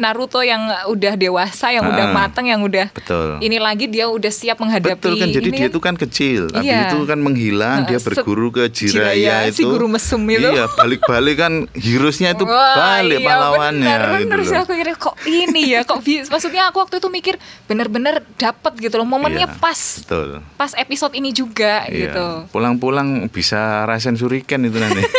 [0.00, 3.36] Naruto yang udah dewasa, yang udah Ah, matang, yang udah Betul.
[3.38, 4.96] ini lagi dia udah siap menghadapi.
[4.96, 6.88] Betul kan, jadi ini dia itu kan kecil, habis Iya.
[6.88, 9.68] itu kan menghilang, dia Heeh, set- berguru ke Jiraya si itu.
[9.68, 10.48] guru mesum itu.
[10.48, 14.58] Iya, balik-balik kan heroesnya itu Wah, balik iya, pahlawannya bener, gitu bener loh.
[14.58, 17.34] aku kira kok ini ya kok maksudnya aku waktu itu mikir
[17.66, 20.40] bener-bener dapet gitu loh momennya Iya, pas Betul.
[20.54, 22.08] pas episode ini juga Iya.
[22.08, 25.02] gitu Pulang-pulang bisa rasain suriken itu nanti.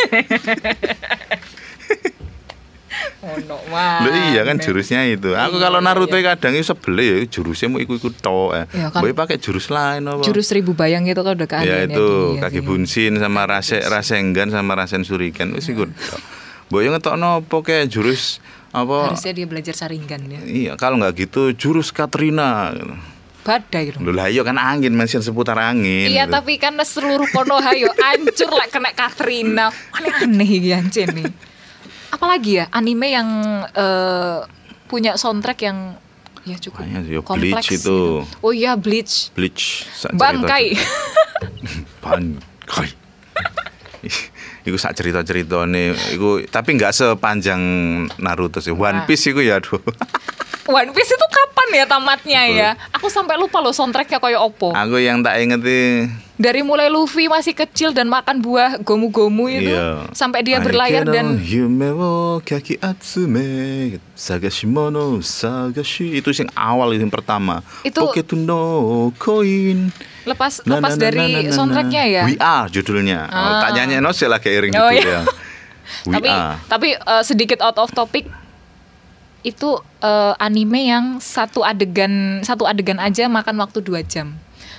[3.22, 3.56] Ono
[4.34, 5.30] iya kan jurusnya itu.
[5.34, 6.34] Aku Iya, kalau iya, Naruto iya.
[6.34, 8.50] kadang itu sebel ya jurusnya mau ikut-ikut tok.
[8.58, 8.66] Eh.
[8.74, 9.00] Iya kan.
[9.00, 10.22] Boy pakai jurus lain apa?
[10.26, 11.52] Jurus seribu bayang itu kan udah ya
[11.86, 12.66] keahliannya itu dia kaki sih.
[12.66, 15.90] bunsin sama rase rasengan sama rasen suriken wis ikut.
[16.66, 18.42] Boy ngetokno apa kayak jurus
[18.74, 19.12] apa?
[19.12, 20.40] Harusnya dia belajar saringan ya.
[20.42, 22.72] Iya, kalau nggak gitu jurus Katrina.
[23.42, 23.98] Badai gitu.
[23.98, 26.06] Loh lah iya kan angin mesin seputar angin.
[26.10, 26.34] Iya gitu.
[26.38, 29.66] tapi kan seluruh Konoha yo hancur lah kena Katrina.
[29.94, 31.51] Aneh-aneh iki anjir nih.
[32.12, 33.28] Apalagi ya anime yang
[33.66, 34.38] eh,
[34.86, 35.96] punya soundtrack yang
[36.42, 37.80] ya cukup Banyak yo, kompleks Bleach itu.
[37.80, 37.98] gitu.
[38.40, 39.30] Oh iya Bleach.
[39.32, 40.76] Bleach Bangkai.
[42.04, 42.88] Bangkai.
[44.62, 47.58] Iku sak cerita-cerita nih, iku tapi nggak sepanjang
[48.18, 48.70] Naruto sih.
[48.70, 49.06] One Nah.
[49.06, 49.82] Piece iku ya aduh.
[50.72, 52.70] One Piece itu kapan ya tamatnya ya?
[52.90, 54.72] Aku sampai lupa loh soundtracknya kayak opo.
[54.72, 60.10] Aku yang tak ingeti Dari mulai Luffy masih kecil dan makan buah gomu-gomu itu Iya.
[60.10, 61.38] sampai dia berlayar dan
[64.16, 67.62] sagashimono sagashi itu sing awal itu yang pertama.
[67.84, 68.62] Itu- no
[69.14, 69.92] koin.
[70.22, 72.22] lepas Na, lepas na, na, dari na, na, na, soundtracknya ya.
[72.26, 73.20] We are judulnya.
[73.26, 73.60] Oh, Ah.
[73.60, 75.22] tak nyanyi no sih lagi iring Oh, gitu iya.
[75.22, 75.22] ya.
[76.06, 76.54] We tapi are.
[76.66, 78.26] tapi eh, sedikit out of topic
[79.42, 84.34] itu eh, anime yang satu adegan satu adegan aja makan waktu dua jam.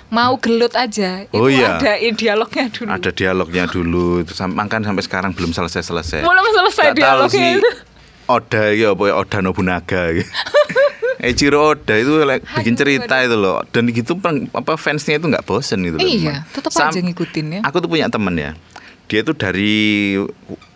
[0.07, 1.25] Mau gelut aja.
[1.25, 1.81] Itu Oh, iya.
[1.81, 2.85] ada dialognya dulu.
[2.87, 6.21] Ada dialognya dulu, terus sam- kan sampai sekarang belum selesai-selesai.
[6.21, 7.57] belum selesai Gak tahu dialognya sih.
[7.57, 7.69] itu.
[8.23, 10.29] Oda ya apa ya Oda Nobunaga gitu.
[11.23, 13.63] Eiichiro Oda itu like, bikin cerita itu loh.
[13.69, 17.45] Dan gitu peng- apa fansnya itu nggak bosen gitu loh, iya tetap Sam- aja ngikutin
[17.49, 17.61] ya.
[17.65, 18.53] Aku tuh punya temen ya.
[19.09, 20.13] Dia tuh dari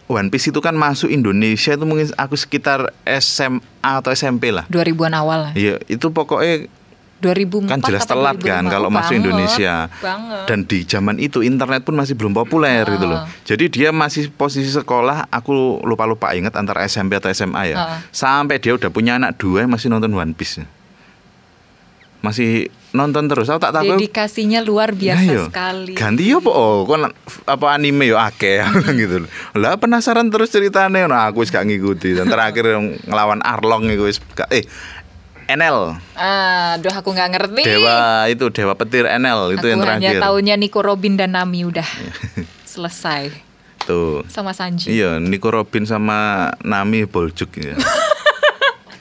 [0.08, 4.63] One Piece itu kan masuk Indonesia itu mungkin aku sekitar SMA atau SMP lah.
[4.65, 6.72] 2000-an awal lah Iya, itu pokoknya
[7.17, 8.46] 2004 kan jelas telat 2005?
[8.46, 9.74] kan kalau Oh, masuk banget, Indonesia.
[9.98, 12.93] banget Dan di zaman itu internet pun masih belum populer Ah.
[12.93, 13.20] gitu loh.
[13.43, 17.76] Jadi dia masih posisi sekolah, aku lupa-lupa ingat antara SMP atau SMA ya.
[17.76, 18.00] Ah.
[18.10, 20.62] Sampai dia udah punya anak dua masih nonton One Piece.
[22.20, 23.47] Masih nonton terus.
[23.47, 23.95] Aku tak tahu.
[23.95, 25.43] dedikasinya luar biasa Nah, yo.
[25.45, 27.04] sekali Ganti yo apa oh, kon
[27.43, 28.63] apa anime yo akeh
[29.02, 29.30] gitu loh.
[29.54, 31.06] Lah penasaran terus ceritanya.
[31.06, 32.13] Nah, aku wis gak ngikuti.
[32.13, 32.63] Dan terakhir
[33.04, 34.19] ngelawan Arlong iku wis
[34.50, 34.63] eh
[35.47, 40.19] NL aduh aku nggak ngerti Dewa itu Dewa Petir NL itu aku yang hanya terakhir.
[40.19, 41.88] taunya Nico Robin dan Nami udah
[42.67, 43.32] selesai
[43.88, 44.28] Tuh.
[44.28, 47.80] sama Sanji Iya, Nico Robin sama Nami boljuk ya.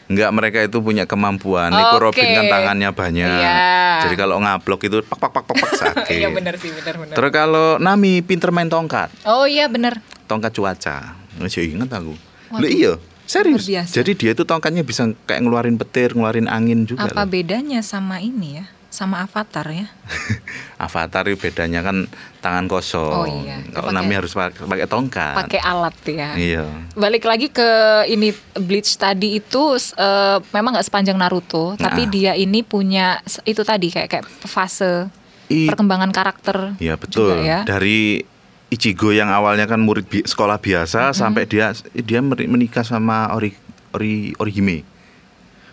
[0.07, 1.75] Enggak mereka itu punya kemampuan.
[1.75, 2.05] Nico Oke.
[2.11, 3.27] Robin kan tangannya banyak.
[3.27, 3.59] Iya.
[4.07, 6.19] Jadi kalau ngablok itu pak pak pak pak, pak sakit.
[6.23, 7.15] Iya benar sih benar benar.
[7.19, 9.99] Terus kalau Nami pinter main tongkat, Oh iya benar.
[10.31, 11.19] tongkat cuaca.
[11.37, 12.15] Masih inget aku.
[12.55, 12.93] Waduh, Loh iya,
[13.27, 13.67] serius.
[13.67, 17.11] Jadi dia itu tongkatnya bisa kayak ngeluarin petir, ngeluarin angin juga.
[17.11, 17.35] Apa loh.
[17.35, 18.65] bedanya sama ini ya?
[18.97, 19.93] Sama Avatar ya?
[20.81, 22.09] Avatar itu bedanya kan
[22.41, 23.13] tangan kosong.
[23.13, 25.35] Oh iya, Kalau Nami harus pakai, pakai tongkat.
[25.37, 26.33] Pakai alat ya.
[26.33, 26.65] Iya.
[26.95, 27.69] Balik lagi ke
[28.07, 32.11] ini Bleach tadi itu eh, memang nggak sepanjang Naruto, tapi Nah.
[32.11, 35.13] dia ini punya itu tadi kayak kayak fase
[35.47, 36.73] I- perkembangan karakter.
[36.79, 37.37] Iya betul.
[37.37, 37.59] juga ya.
[37.63, 38.25] Dari
[38.67, 43.53] Ichigo yang awalnya kan murid bi- sekolah biasa sampai dia dia menikah sama Ori
[43.93, 44.96] Ori Orihime.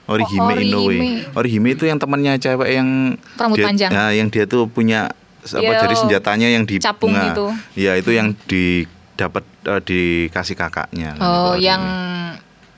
[0.03, 0.97] Orihime Oh, Inoue.
[1.31, 1.67] Orihime.
[1.71, 3.89] Itu yang temannya cewek yang Rambut dia, panjang.
[3.89, 5.07] Nah, yang dia tuh punya
[5.43, 7.31] apa Iya, jadi senjatanya yang di capung bunga.
[7.31, 7.45] itu.
[7.75, 8.83] Iya, itu yang di
[9.15, 11.15] dapat eh, dikasih kakaknya.
[11.15, 11.81] kan, Oh, yang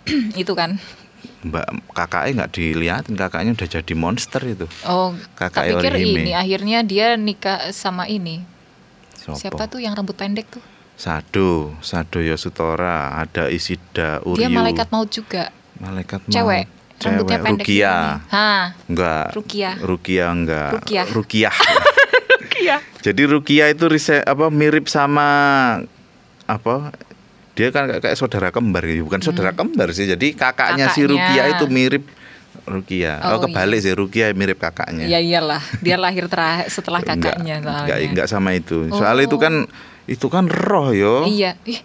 [0.38, 0.77] itu kan.
[1.45, 4.65] Mbak kakaknya nggak dilihatin, kakaknya udah jadi monster itu.
[4.81, 6.25] Oh, Kakak pikir Orihime.
[6.25, 8.41] ini akhirnya dia nikah sama ini.
[9.15, 9.38] Sopo?
[9.38, 10.61] Siapa tuh yang rambut pendek tuh?
[10.95, 14.41] Sado, Sado Yosutora, ada Isida, Uryu.
[14.41, 15.53] Dia malaikat maut juga.
[15.77, 16.33] Malaikat mau.
[16.33, 16.65] Cewek.
[16.97, 17.45] Rambutnya Cewek.
[17.45, 17.65] pendek.
[17.65, 17.93] Rukia.
[17.93, 18.13] gini.
[18.29, 18.63] Hah.
[18.88, 19.25] Enggak.
[19.31, 19.71] Rukia.
[19.77, 20.71] Rukia enggak.
[20.73, 21.05] Rukiah.
[21.08, 21.55] Rukiah.
[22.55, 22.77] Iya.
[23.05, 25.27] Jadi Rukia itu riset apa mirip sama
[26.45, 26.95] apa?
[27.53, 29.03] Dia kan kayak, saudara kembar gitu.
[29.03, 30.03] Bukan saudara kembar sih.
[30.05, 31.12] Jadi kakaknya, si Hmm.
[31.12, 31.27] Kakaknya.
[31.29, 32.03] Rukia itu mirip
[32.63, 33.13] Rukia.
[33.21, 35.05] Oh, Oh, kebalik sih Rukia mirip kakaknya.
[35.05, 37.84] Ya iyalah, dia lahir terakhir setelah kakaknya enggak, soalnya.
[37.86, 38.88] enggak, enggak sama itu.
[38.89, 39.41] Soalnya itu Oh.
[39.41, 39.53] kan
[40.05, 41.15] itu kan roh yo.
[41.25, 41.55] Iya.
[41.63, 41.79] Ih,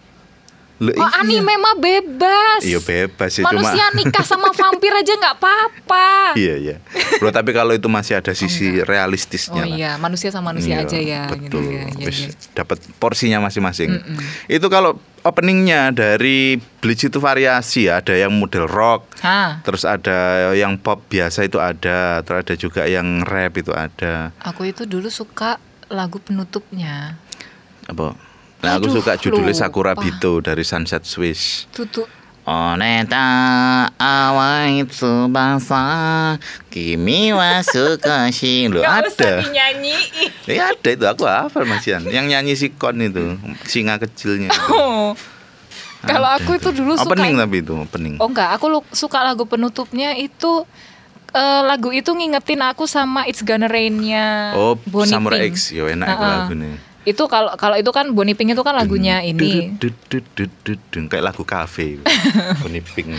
[0.80, 1.20] Loh, oh iya.
[1.20, 2.64] anime mah bebas.
[2.64, 6.08] Iya bebas sih cuma Manusia nikah sama vampir aja nggak apa-apa.
[6.40, 6.76] Iya iya.
[7.18, 9.76] Bro tapi kalau itu masih ada sisi realistisnya Oh lah.
[9.76, 11.64] iya, manusia sama manusia Iya, aja ya gitu betul.
[11.68, 11.84] ya.
[11.92, 12.28] Iya, Wis iya.
[12.54, 14.00] dapat porsinya masing-masing.
[14.46, 20.48] Itu kalau openingnya dari Bleach itu variasi ya, ada yang model rock, Hah, terus ada
[20.56, 24.32] yang pop biasa itu ada, terus ada juga yang rap itu ada.
[24.40, 25.60] aku itu dulu suka
[25.92, 27.20] lagu penutupnya.
[27.84, 28.16] Apa?
[28.60, 29.92] Nah, aku Aduh, suka judulnya Sakura.
[29.94, 31.64] Bito dari Sunset Swiss.
[31.70, 32.04] Tutu
[32.42, 33.28] Oneta
[33.94, 35.84] awai tsubasa
[36.66, 39.44] kimi wa sukashi usah ada.
[40.44, 42.02] Ya ada itu aku hafal Mas Yan.
[42.04, 44.50] Yang nyanyi si Kon itu, singa kecilnya.
[44.50, 44.72] itu.
[44.72, 45.12] Oh.
[46.00, 48.16] Kalau aku itu dulu suka opening tapi itu opening.
[48.16, 50.64] Oh enggak, aku lu- suka lagu penutupnya itu
[51.30, 55.60] eh, lagu itu ngingetin aku sama It's Gonna Rain-nya Oh, Bonnie Samurai Pink.
[55.60, 56.36] X, yo enak itu Ha-ha.
[56.40, 56.72] lagu nih.
[57.08, 59.72] Itu kalau kalau itu kan Bonnie Pink itu kan lagunya ini.
[61.08, 62.00] Kayak lagu kafe.
[62.60, 63.16] Bonnie Pink.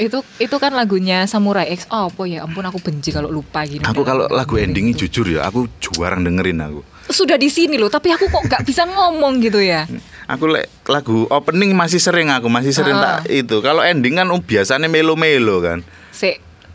[0.00, 1.84] Itu itu kan lagunya Samurai X.
[1.92, 2.42] Oh, apa ya?
[2.42, 3.84] Ampun aku benci kalau lupa gini.
[3.84, 5.06] Aku kalau lagu endingnya itu.
[5.06, 6.82] jujur ya, aku jarang dengerin aku.
[7.10, 9.82] sudah di sini loh, tapi aku kok nggak bisa ngomong gitu ya.
[10.30, 13.18] Aku lek lagu opening masih sering aku masih sering Ah.
[13.18, 13.58] tak itu.
[13.58, 15.82] Kalau ending kan um, biasanya melo-melo kan.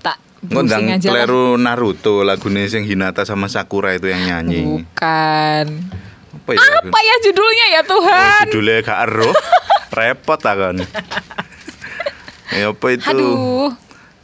[0.04, 4.62] Tak Ngundang kleru Naruto lagunya sing Hinata sama Sakura itu yang nyanyi.
[4.62, 5.66] Bukan.
[6.46, 6.62] Apa ya?
[6.62, 8.44] Apa ya judulnya ya Oh, Tuhan?
[8.48, 9.32] judulnya gak ero.
[9.92, 10.76] Repot kan.
[12.52, 13.10] ya apa itu?
[13.10, 13.70] Aduh.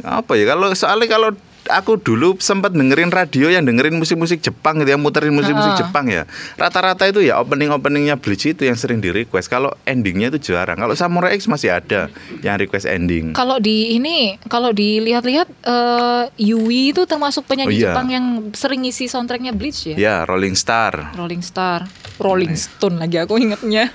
[0.02, 1.30] Apa ya kalau soalnya kalau
[1.64, 5.78] aku dulu sempat dengerin radio yang dengerin musik-musik Jepang gitu ya muterin musik-musik.
[5.78, 6.26] Jepang ya
[6.58, 10.94] rata-rata itu ya opening-openingnya Bleach itu yang sering di request kalau endingnya itu jarang kalau
[10.94, 12.10] Samurai X masih ada
[12.42, 17.86] yang request ending Kalau di ini, kalau dilihat-lihat eh, Yui itu termasuk penyanyi Oh, iya.
[17.88, 19.96] Jepang yang sering ngisi soundtracknya Bleach ya.
[19.96, 21.86] ya Rolling Star Rolling Star,
[22.22, 23.90] Rolling Stone lagi aku ingetnya.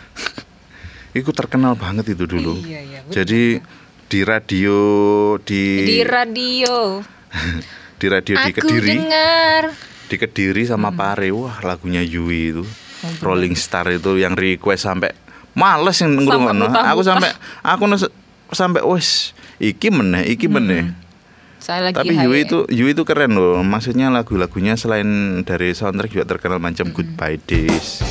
[1.16, 2.60] itu terkenal banget itu dulu.
[2.60, 3.14] Iya, iya, betul.
[3.22, 3.42] jadi
[4.06, 4.76] di radio
[5.40, 6.74] di Di radio,
[8.00, 8.90] di radio di aku Kediri.
[8.92, 9.62] dengar.
[10.06, 11.32] di Kediri sama Pare.
[11.32, 12.62] Wah lagunya Yui itu.
[12.62, 13.22] Bener.
[13.22, 15.14] Rolling Star itu yang request sampai
[15.56, 17.32] males yang ngrungokno aku sampai
[17.64, 17.84] aku
[18.52, 20.92] sampai wes iki meneh iki meneh
[21.66, 22.46] Saya lagi tapi Yui ya.
[22.46, 28.06] itu Yui itu keren loh maksudnya lagu-lagunya selain dari soundtrack juga terkenal macam Goodbye Days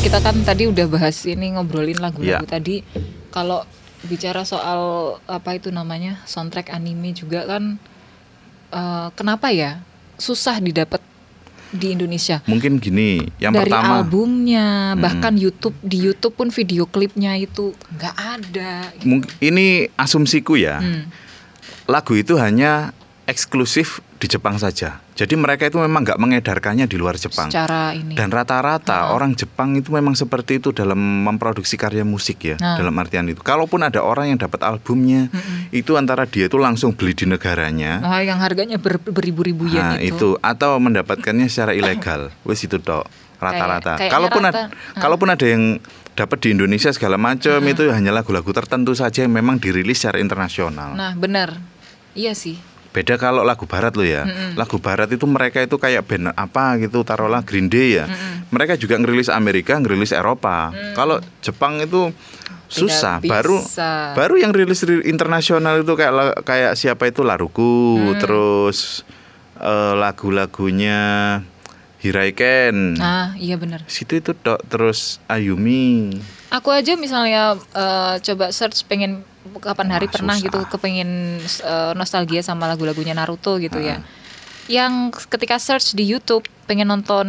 [0.00, 2.48] kita kan tadi udah bahas ini ngobrolin lagu-lagu Iya.
[2.48, 2.80] tadi.
[3.28, 3.68] Kalau
[4.08, 4.80] bicara soal
[5.28, 7.76] apa itu namanya soundtrack anime juga kan
[8.72, 9.82] eh, kenapa ya
[10.16, 11.02] susah didapat
[11.70, 12.40] di Indonesia?
[12.44, 15.00] mungkin gini yang Dari pertama albumnya, Mm-mm.
[15.00, 18.72] bahkan YouTube di YouTube pun video klipnya itu nggak ada.
[19.02, 21.04] mung- ini asumsiku ya Hmm.
[21.84, 22.92] lagu itu hanya
[23.28, 28.14] eksklusif di Jepang saja jadi mereka itu memang nggak mengedarkannya di luar Jepang Secara ini.
[28.14, 32.78] Dan rata-rata orang Jepang itu memang seperti itu dalam memproduksi karya musik ya, Nah.
[32.78, 33.42] dalam artian itu.
[33.42, 35.74] Kalaupun ada orang yang dapat albumnya, Mm-mm.
[35.74, 37.98] itu antara dia itu langsung beli di negaranya.
[37.98, 40.14] Nah, yang harganya ber- beribu-ribu yen Nah, itu.
[40.14, 42.30] itu atau mendapatkannya secara ilegal.
[42.46, 43.10] Wes itu tok
[43.42, 43.98] rata-rata.
[44.06, 44.70] Kalaupun rata.
[44.70, 45.82] ada kalaupun ada yang
[46.14, 50.94] dapat di Indonesia segala macam itu hanya lagu-lagu tertentu saja yang memang dirilis secara internasional.
[50.94, 51.58] Nah, benar.
[52.14, 52.54] Iya sih.
[52.88, 54.24] Beda kalau lagu barat lo ya.
[54.24, 54.56] Mm-mm.
[54.56, 58.08] Lagu barat itu mereka itu kayak band apa gitu, taruhlah Green Day ya.
[58.08, 58.48] Mm-mm.
[58.48, 60.72] Mereka juga ngerilis Amerika, ngerilis Eropa.
[60.92, 62.10] Kalau Jepang itu
[62.66, 63.20] susah.
[63.20, 64.12] Tidak Baru bisa.
[64.12, 66.12] baru yang rilis ri- internasional itu kayak
[66.44, 68.20] kayak siapa itu Laruku, Hmm.
[68.20, 69.04] terus
[69.56, 71.00] eh, lagu-lagunya
[71.98, 72.94] Hiraiken.
[72.94, 73.82] Nah, iya benar.
[73.90, 76.14] Situ itu tok terus Ayumi.
[76.48, 79.26] Aku aja misalnya eh, coba search pengen
[79.58, 80.44] kapan hari Wah, pernah susah.
[80.44, 81.10] gitu kepengen
[81.42, 83.98] eh, nostalgia sama lagu-lagunya Naruto gitu ya.
[83.98, 84.02] Ah.
[84.68, 84.92] Yang
[85.26, 87.26] ketika search di YouTube pengen nonton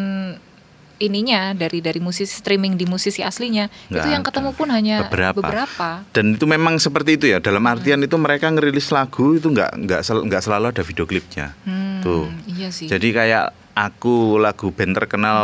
[1.00, 5.40] ininya dari dari musisi streaming di musisi aslinya Nggak itu yang ketemu pun hanya Beberapa.
[5.40, 5.90] beberapa.
[6.12, 7.40] Dan itu memang seperti itu ya.
[7.40, 11.56] Dalam artian itu mereka ngerilis lagu itu nggak nggak sel- nggak selalu ada video klipnya.
[11.64, 12.28] Hmm, Tuh.
[12.52, 12.92] Iya sih.
[12.92, 15.00] Jadi kayak aku lagu band Hmm.
[15.00, 15.40] terkenal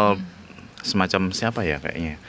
[0.83, 2.19] semacam siapa ya kayaknya.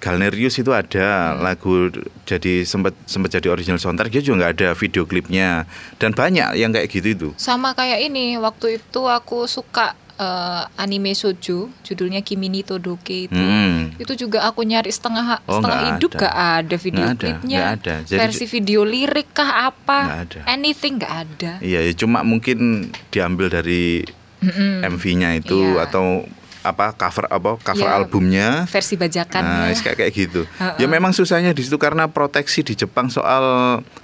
[0.00, 1.44] Galnerius itu ada Hmm.
[1.44, 1.92] lagu
[2.24, 6.70] jadi sempat sempat jadi original soundtrack dia juga nggak ada video klipnya dan banyak yang
[6.70, 7.28] kayak gitu itu.
[7.36, 13.32] Sama kayak ini, waktu itu aku suka eh, anime shoujo, judulnya Kimi ni Todoke itu.
[13.32, 13.88] Hmm.
[13.96, 16.20] Itu juga aku nyari setengah Oh, setengah nggak hidup ada.
[16.20, 17.56] gak ada video Nggak ada, klipnya.
[17.56, 17.94] nggak ada.
[18.04, 19.98] Jadi- Versi video lirik kah apa?
[20.02, 20.38] Nggak ada.
[20.46, 21.52] Anything nggak ada.
[21.60, 22.58] Iya, ya cuma mungkin
[23.08, 24.04] diambil dari
[24.40, 24.84] Mm-mm.
[24.90, 25.84] MV-nya itu Iya.
[25.84, 26.28] atau
[26.60, 27.96] apa cover apa cover Iya.
[27.96, 28.48] albumnya.
[28.66, 29.72] Versi Nah, bajakannya.
[29.76, 30.40] kayak kayak gitu.
[30.54, 30.76] Ha-ha.
[30.76, 33.42] Ya memang susahnya di situ karena proteksi di Jepang soal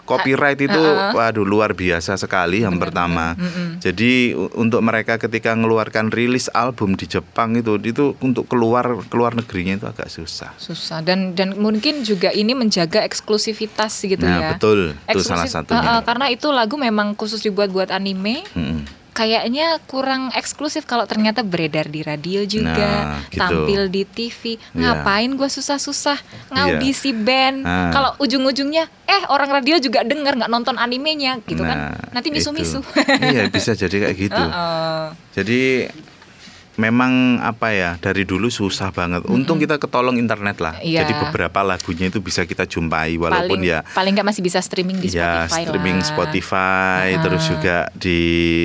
[0.03, 1.13] copyright itu Ha-ha.
[1.13, 3.35] waduh luar biasa sekali yang pertama.
[3.35, 3.79] Mm-mm.
[3.79, 9.33] Jadi u- untuk mereka ketika mengeluarkan rilis album di Jepang itu itu untuk keluar keluar
[9.33, 10.57] negerinya itu agak susah.
[10.57, 14.49] Susah dan dan mungkin juga ini menjaga eksklusivitas gitu nah, ya.
[14.55, 14.97] betul.
[15.05, 15.77] Itu salah satunya.
[15.77, 18.47] uh, uh, karena itu lagu memang khusus dibuat buat anime.
[18.53, 18.96] Mm-mm.
[19.17, 23.41] Kayaknya kurang eksklusif kalau ternyata beredar di radio juga, Nah, gitu.
[23.41, 24.61] tampil di TV.
[24.77, 24.93] Iya.
[24.93, 26.19] Ngapain gue susah-susah
[26.53, 27.65] ngaudisi band?
[27.65, 27.89] Nah.
[27.89, 31.97] Kalau ujung-ujungnya, eh orang radio juga denger nggak nonton animenya, gitu kan?
[31.97, 32.85] Nah, Nanti misu-misu.
[33.25, 34.37] iya, bisa jadi kayak gitu.
[34.53, 35.05] Heeh.
[35.33, 35.61] Jadi
[36.77, 39.25] memang apa ya dari dulu susah banget.
[39.27, 40.77] Untung kita ketolong internet lah.
[40.79, 41.05] Iya.
[41.05, 45.01] Jadi beberapa lagunya itu bisa kita jumpai walaupun paling ya paling nggak masih bisa streaming
[45.01, 46.07] di ya Spotify streaming lah.
[46.07, 47.23] Spotify Ah.
[47.25, 48.21] terus juga di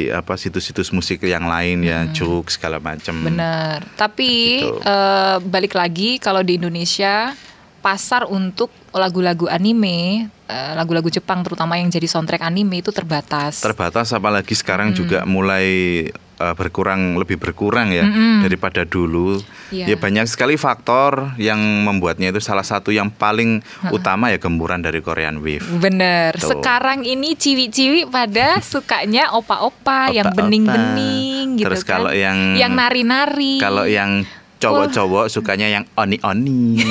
[0.09, 3.16] apa situs-situs musik yang lain ya Juk segala macam.
[3.18, 3.80] Bener.
[3.95, 4.32] Tapi
[4.62, 4.78] Gitu.
[4.82, 7.32] eh, balik lagi kalau di Indonesia
[7.80, 13.57] pasar untuk lagu-lagu anime, eh, lagu-lagu Jepang terutama yang jadi soundtrack anime itu terbatas.
[13.57, 16.05] Terbatas apalagi sekarang juga mulai
[16.41, 18.41] eh, berkurang lebih berkurang ya Mm-mm.
[18.41, 19.37] daripada dulu.
[19.69, 19.93] Iya.
[19.93, 23.61] Ya banyak sekali faktor yang membuatnya itu salah satu yang paling
[23.93, 25.63] utama ya gempuran dari Korean Wave.
[25.77, 26.33] Bener.
[26.35, 26.57] Tuh.
[26.57, 32.01] Sekarang ini ciwi-ciwi pada sukanya opa-opa yang bening-bening gitu Terus kan.
[32.01, 33.61] kalau yang yang nari-nari.
[33.61, 34.25] Kalau yang
[34.57, 36.81] cowok-cowok sukanya yang oni-oni.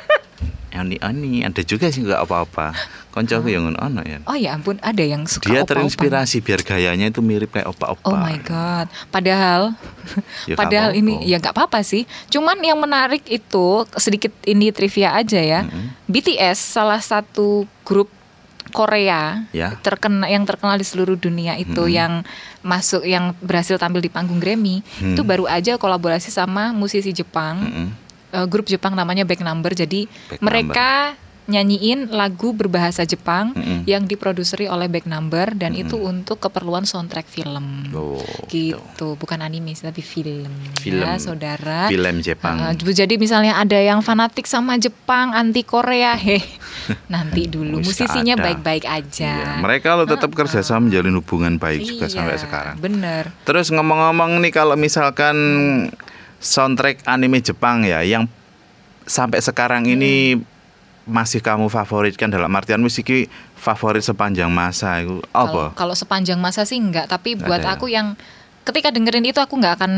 [0.80, 2.72] oni-oni ada juga sih nggak apa-apa.
[3.10, 4.22] Koncoku yang ono ya.
[4.24, 5.70] Oh ya ampun, ada yang suka Dia opa-opa.
[5.76, 8.06] terinspirasi biar gayanya itu mirip kayak opa-opa.
[8.06, 8.86] Oh my god.
[9.08, 9.74] Padahal
[10.50, 12.02] Ya, padahal ini ya nggak apa-apa sih.
[12.26, 15.66] Cuman yang menarik itu sedikit ini trivia aja ya.
[16.04, 18.10] BTS salah satu grup
[18.70, 19.74] Korea Ya.
[19.76, 22.22] terkena yang terkenal di seluruh dunia itu yang
[22.60, 25.12] masuk yang berhasil tampil di panggung Grammy Hmm.
[25.12, 27.88] itu baru aja kolaborasi sama musisi Jepang Mm-mm.
[28.30, 30.88] eh, grup Jepang namanya Back Number jadi Back mereka
[31.50, 33.82] nyanyiin lagu berbahasa Jepang Mm-mm.
[33.84, 38.78] yang diproduseri oleh Back Number dan itu untuk keperluan soundtrack film Oh, gitu.
[38.78, 40.46] gitu bukan anime tapi film,
[40.76, 41.02] Film.
[41.02, 42.56] ya saudara Film Jepang.
[42.56, 46.42] Uh, jadi misalnya ada yang fanatik sama Jepang anti Korea heh
[47.12, 48.44] nanti dulu musisinya ada.
[48.46, 52.74] baik-baik aja Iya, mereka lo tetap kerjasama menjalin hubungan baik juga Iya, sampai sekarang.
[52.78, 55.36] bener Terus ngomong-ngomong nih kalau misalkan
[56.38, 58.24] soundtrack anime Jepang ya yang
[59.04, 60.38] sampai sekarang ini
[61.10, 65.74] masih kamu favoritkan dalam artian musik iki favorit sepanjang masa itu apa?
[65.74, 67.76] kalau sepanjang masa sih enggak tapi buat ada ya?
[67.76, 68.14] aku yang
[68.62, 69.92] ketika dengerin itu aku nggak akan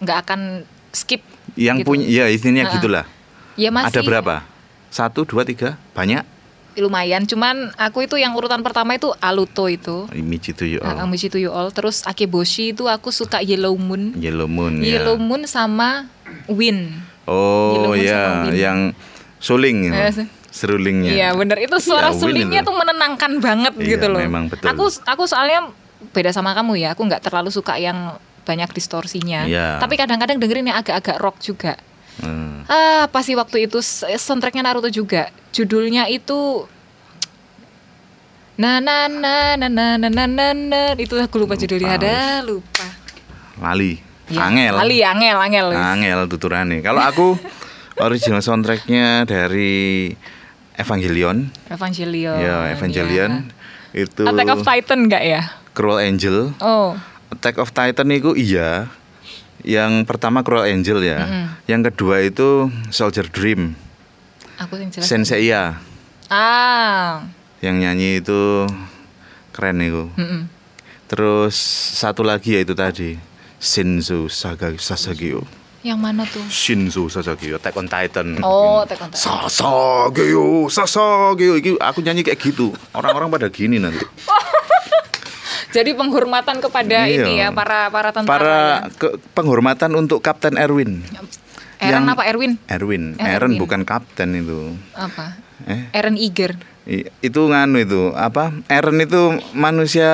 [0.00, 0.40] nggak akan
[0.90, 1.20] skip
[1.52, 1.86] Yang gitu.
[1.90, 2.74] punya ya intinya Ha-ha.
[2.74, 3.04] gitulah.
[3.54, 4.34] ya masih Ada berapa?
[4.88, 6.22] Satu, dua, tiga, banyak.
[6.72, 11.04] lumayan cuman aku itu yang urutan pertama itu Aluto itu Imichi to you uh, all.
[11.04, 14.96] Michi to You All terus Akeboshi itu aku suka Yellow Moon Yellow Moon ya.
[14.96, 16.06] Yellow Moon sama
[16.46, 16.94] Win
[17.26, 18.54] Oh ya, Win.
[18.56, 18.78] yang
[19.40, 21.10] suling, Eh, se- serulingnya.
[21.10, 24.20] Iya bener itu suara Ya, sulingnya tuh menenangkan banget Iya, gitu loh.
[24.20, 24.68] memang betul.
[24.68, 25.72] Aku aku soalnya
[26.12, 29.44] beda sama kamu ya, aku nggak terlalu suka yang banyak distorsinya.
[29.44, 29.78] Iya.
[29.78, 31.74] Tapi kadang-kadang dengerin yang agak-agak rock juga.
[32.20, 32.68] Hmm.
[32.68, 33.80] Ah pasti waktu itu
[34.14, 35.32] soundtracknya Naruto juga.
[35.50, 36.68] Judulnya itu
[38.60, 42.44] Na na na na na na na na na itu aku lupa, Lupa, judulnya ada
[42.44, 42.84] lupa.
[43.56, 43.96] Lali,
[44.28, 44.74] Ya, angel.
[44.76, 45.68] Ali angel angel.
[45.72, 46.84] Angel tuturane.
[46.84, 47.40] Kalau aku
[48.00, 50.12] original soundtracknya dari
[50.74, 51.52] Evangelion.
[51.68, 52.36] Evangelion.
[52.40, 53.52] ya, Evangelion.
[53.92, 54.30] Itu ya.
[54.32, 55.42] Attack of Titan enggak ya?
[55.72, 56.54] Cruel Angel.
[56.58, 56.96] Oh.
[57.30, 58.88] Attack of Titan itu iya.
[59.60, 61.20] Yang pertama Cruel Angel ya.
[61.20, 61.44] Mm-mm.
[61.68, 63.76] Yang kedua itu Soldier Dream.
[64.56, 65.04] Aku yang jelas.
[65.04, 65.76] Senseiya
[66.30, 67.26] Ah.
[67.60, 68.64] yang nyanyi itu
[69.50, 70.08] keren itu.
[70.16, 70.48] mm-mm.
[71.10, 71.58] Terus
[71.98, 73.18] satu lagi yaitu tadi
[73.58, 75.42] Shinzo Saga Sasageo.
[75.80, 76.44] Yang mana tuh?
[76.44, 78.36] Shinzo Sasageo Attack on Titan.
[78.40, 79.48] Oh, Attack on Titan.
[79.48, 82.76] Sasageo, Sasageo iki aku nyanyi kayak gitu.
[82.92, 84.00] Orang-orang pada gini nanti.
[85.70, 87.22] Jadi penghormatan kepada Iya.
[87.22, 88.26] ini ya para para tentara.
[88.28, 88.90] Para ya.
[88.92, 91.00] ke- penghormatan untuk Kapten Erwin.
[91.78, 92.58] Eren yang- apa Erwin?
[92.66, 93.56] Erwin, Eren Erwin.
[93.56, 94.76] bukan kapten itu.
[94.92, 95.40] Apa?
[95.64, 96.60] Eh, Eren Iger.
[96.84, 98.52] i- itu nganu itu apa?
[98.66, 100.10] Eren itu manusia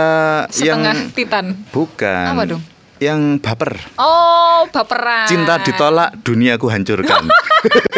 [0.46, 1.46] Setengah yang Titan.
[1.72, 2.26] bukan.
[2.28, 2.62] Apa dong?
[2.96, 3.76] Yang baper.
[4.00, 5.28] Oh, baperan.
[5.28, 7.28] Cinta ditolak, dunia ku hancurkan.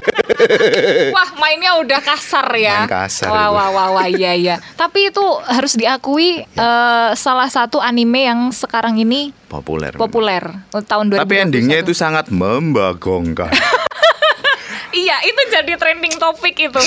[1.14, 2.86] Wah, mainnya udah kasar ya.
[2.86, 4.62] Main kasar Wah, wah, wah, wah, iya, iya.
[4.80, 9.96] Tapi itu harus diakui eh, salah satu anime yang sekarang ini Populer.
[9.96, 10.44] populer
[10.76, 11.24] eh, tahun 2021.
[11.24, 13.51] Tapi endingnya itu sangat membagongkan.
[14.88, 16.82] Iya, itu jadi trending topik itu.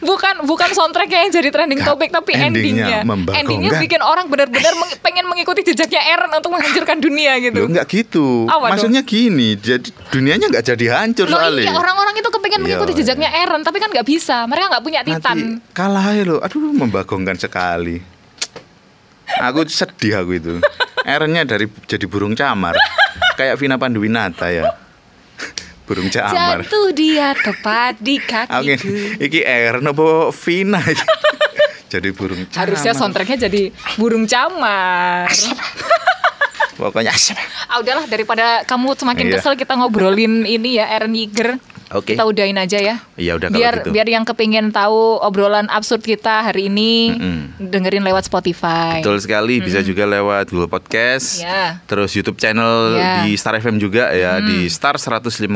[0.00, 3.36] Bukan bukan soundtracknya yang jadi trending Nggak, topik tapi endingnya endingnya.
[3.36, 7.54] Endingnya bikin orang benar-benar meng- pengen mengikuti jejaknya Eren untuk menghancurkan dunia gitu.
[7.56, 8.26] Loh enggak gitu.
[8.44, 8.62] Dong?
[8.64, 11.64] Maksudnya gini, jadi dunianya enggak jadi hancur Loh soalnya.
[11.64, 14.44] iya orang-orang itu kepengen Iya, mengikuti jejaknya Eren tapi kan nggak bisa.
[14.44, 15.36] Mereka nggak punya Titan.
[15.36, 16.36] Nanti kalah ya lo.
[16.38, 18.02] Aduh, membagongkan sekali.
[19.40, 20.52] Aku sedih aku itu.
[21.04, 22.74] Erennya dari jadi burung camar.
[23.34, 24.83] Kayak Vina Panduwinata ya.
[25.84, 26.60] Burung camar.
[26.60, 29.20] Jatuh dia tepat di Oke, kakiku.
[29.20, 30.80] iki Eren apa Vina?
[31.92, 32.60] jadi burung camar.
[32.64, 35.28] Harusnya soundtracknya jadi burung camar.
[36.74, 37.38] Pokoknya asap.
[37.70, 39.34] ah udahlah daripada kamu semakin Iya.
[39.38, 41.54] kesel kita ngobrolin ini ya Eren Yeager.
[41.94, 42.12] Oke.
[42.12, 42.98] Kita udahin aja ya.
[43.14, 43.90] Iya udah kalau biar gitu.
[43.90, 47.70] biar yang kepingin tahu obrolan absurd kita hari ini Mm-mm.
[47.70, 48.98] dengerin lewat Spotify.
[48.98, 51.38] Betul sekali, bisa juga lewat Google Podcast.
[51.38, 51.78] Ya.
[51.86, 53.22] Terus YouTube channel Ya.
[53.22, 55.46] di Star FM juga ya, di Star 105.5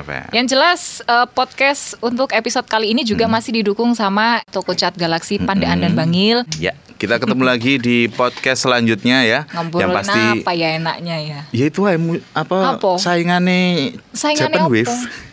[0.00, 0.28] FM.
[0.32, 5.36] Yang jelas eh, podcast untuk episode kali ini juga masih didukung sama toko cat Galaxy
[5.36, 6.48] Pandaan dan Bangil.
[6.56, 9.40] Ya, kita ketemu lagi di podcast selanjutnya ya.
[9.50, 11.40] Ngobrolin yang pasti apa ya enaknya ya?
[11.50, 12.96] ya itu mu- apa, Apa?
[12.96, 14.72] saingannya Saingannya Japan apa?
[14.72, 15.30] Wave.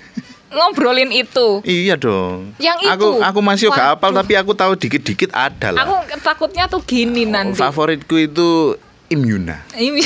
[0.49, 1.61] Ngobrolin itu.
[1.61, 2.57] Iya dong.
[2.57, 3.21] Yang Aku itu?
[3.21, 5.85] aku masih gak hafal tapi aku tahu dikit-dikit ada lah.
[5.85, 7.53] Aku takutnya tuh gini nanti.
[7.55, 8.73] Favoritku itu
[9.07, 9.61] Imyuna.
[9.73, 10.01] Ini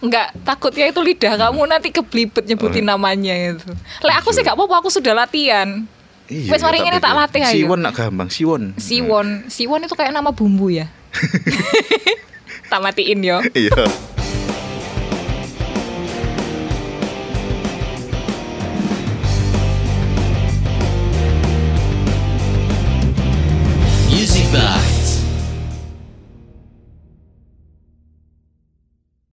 [0.00, 2.96] Enggak, takutnya itu lidah kamu nanti keblibet nyebutin Oh.
[2.96, 3.68] namanya itu.
[4.00, 5.84] Lek aku sih gak apa-apa, aku sudah latihan.
[6.32, 7.52] Iya, Wes, mari tapi ngene tak latih ayo.
[7.52, 8.62] Siwon nak gampang, Siwon.
[8.80, 10.88] Siwon, Siwon itu kayak nama bumbu ya.
[12.72, 13.44] tak matiin yo.
[13.52, 13.84] Iya.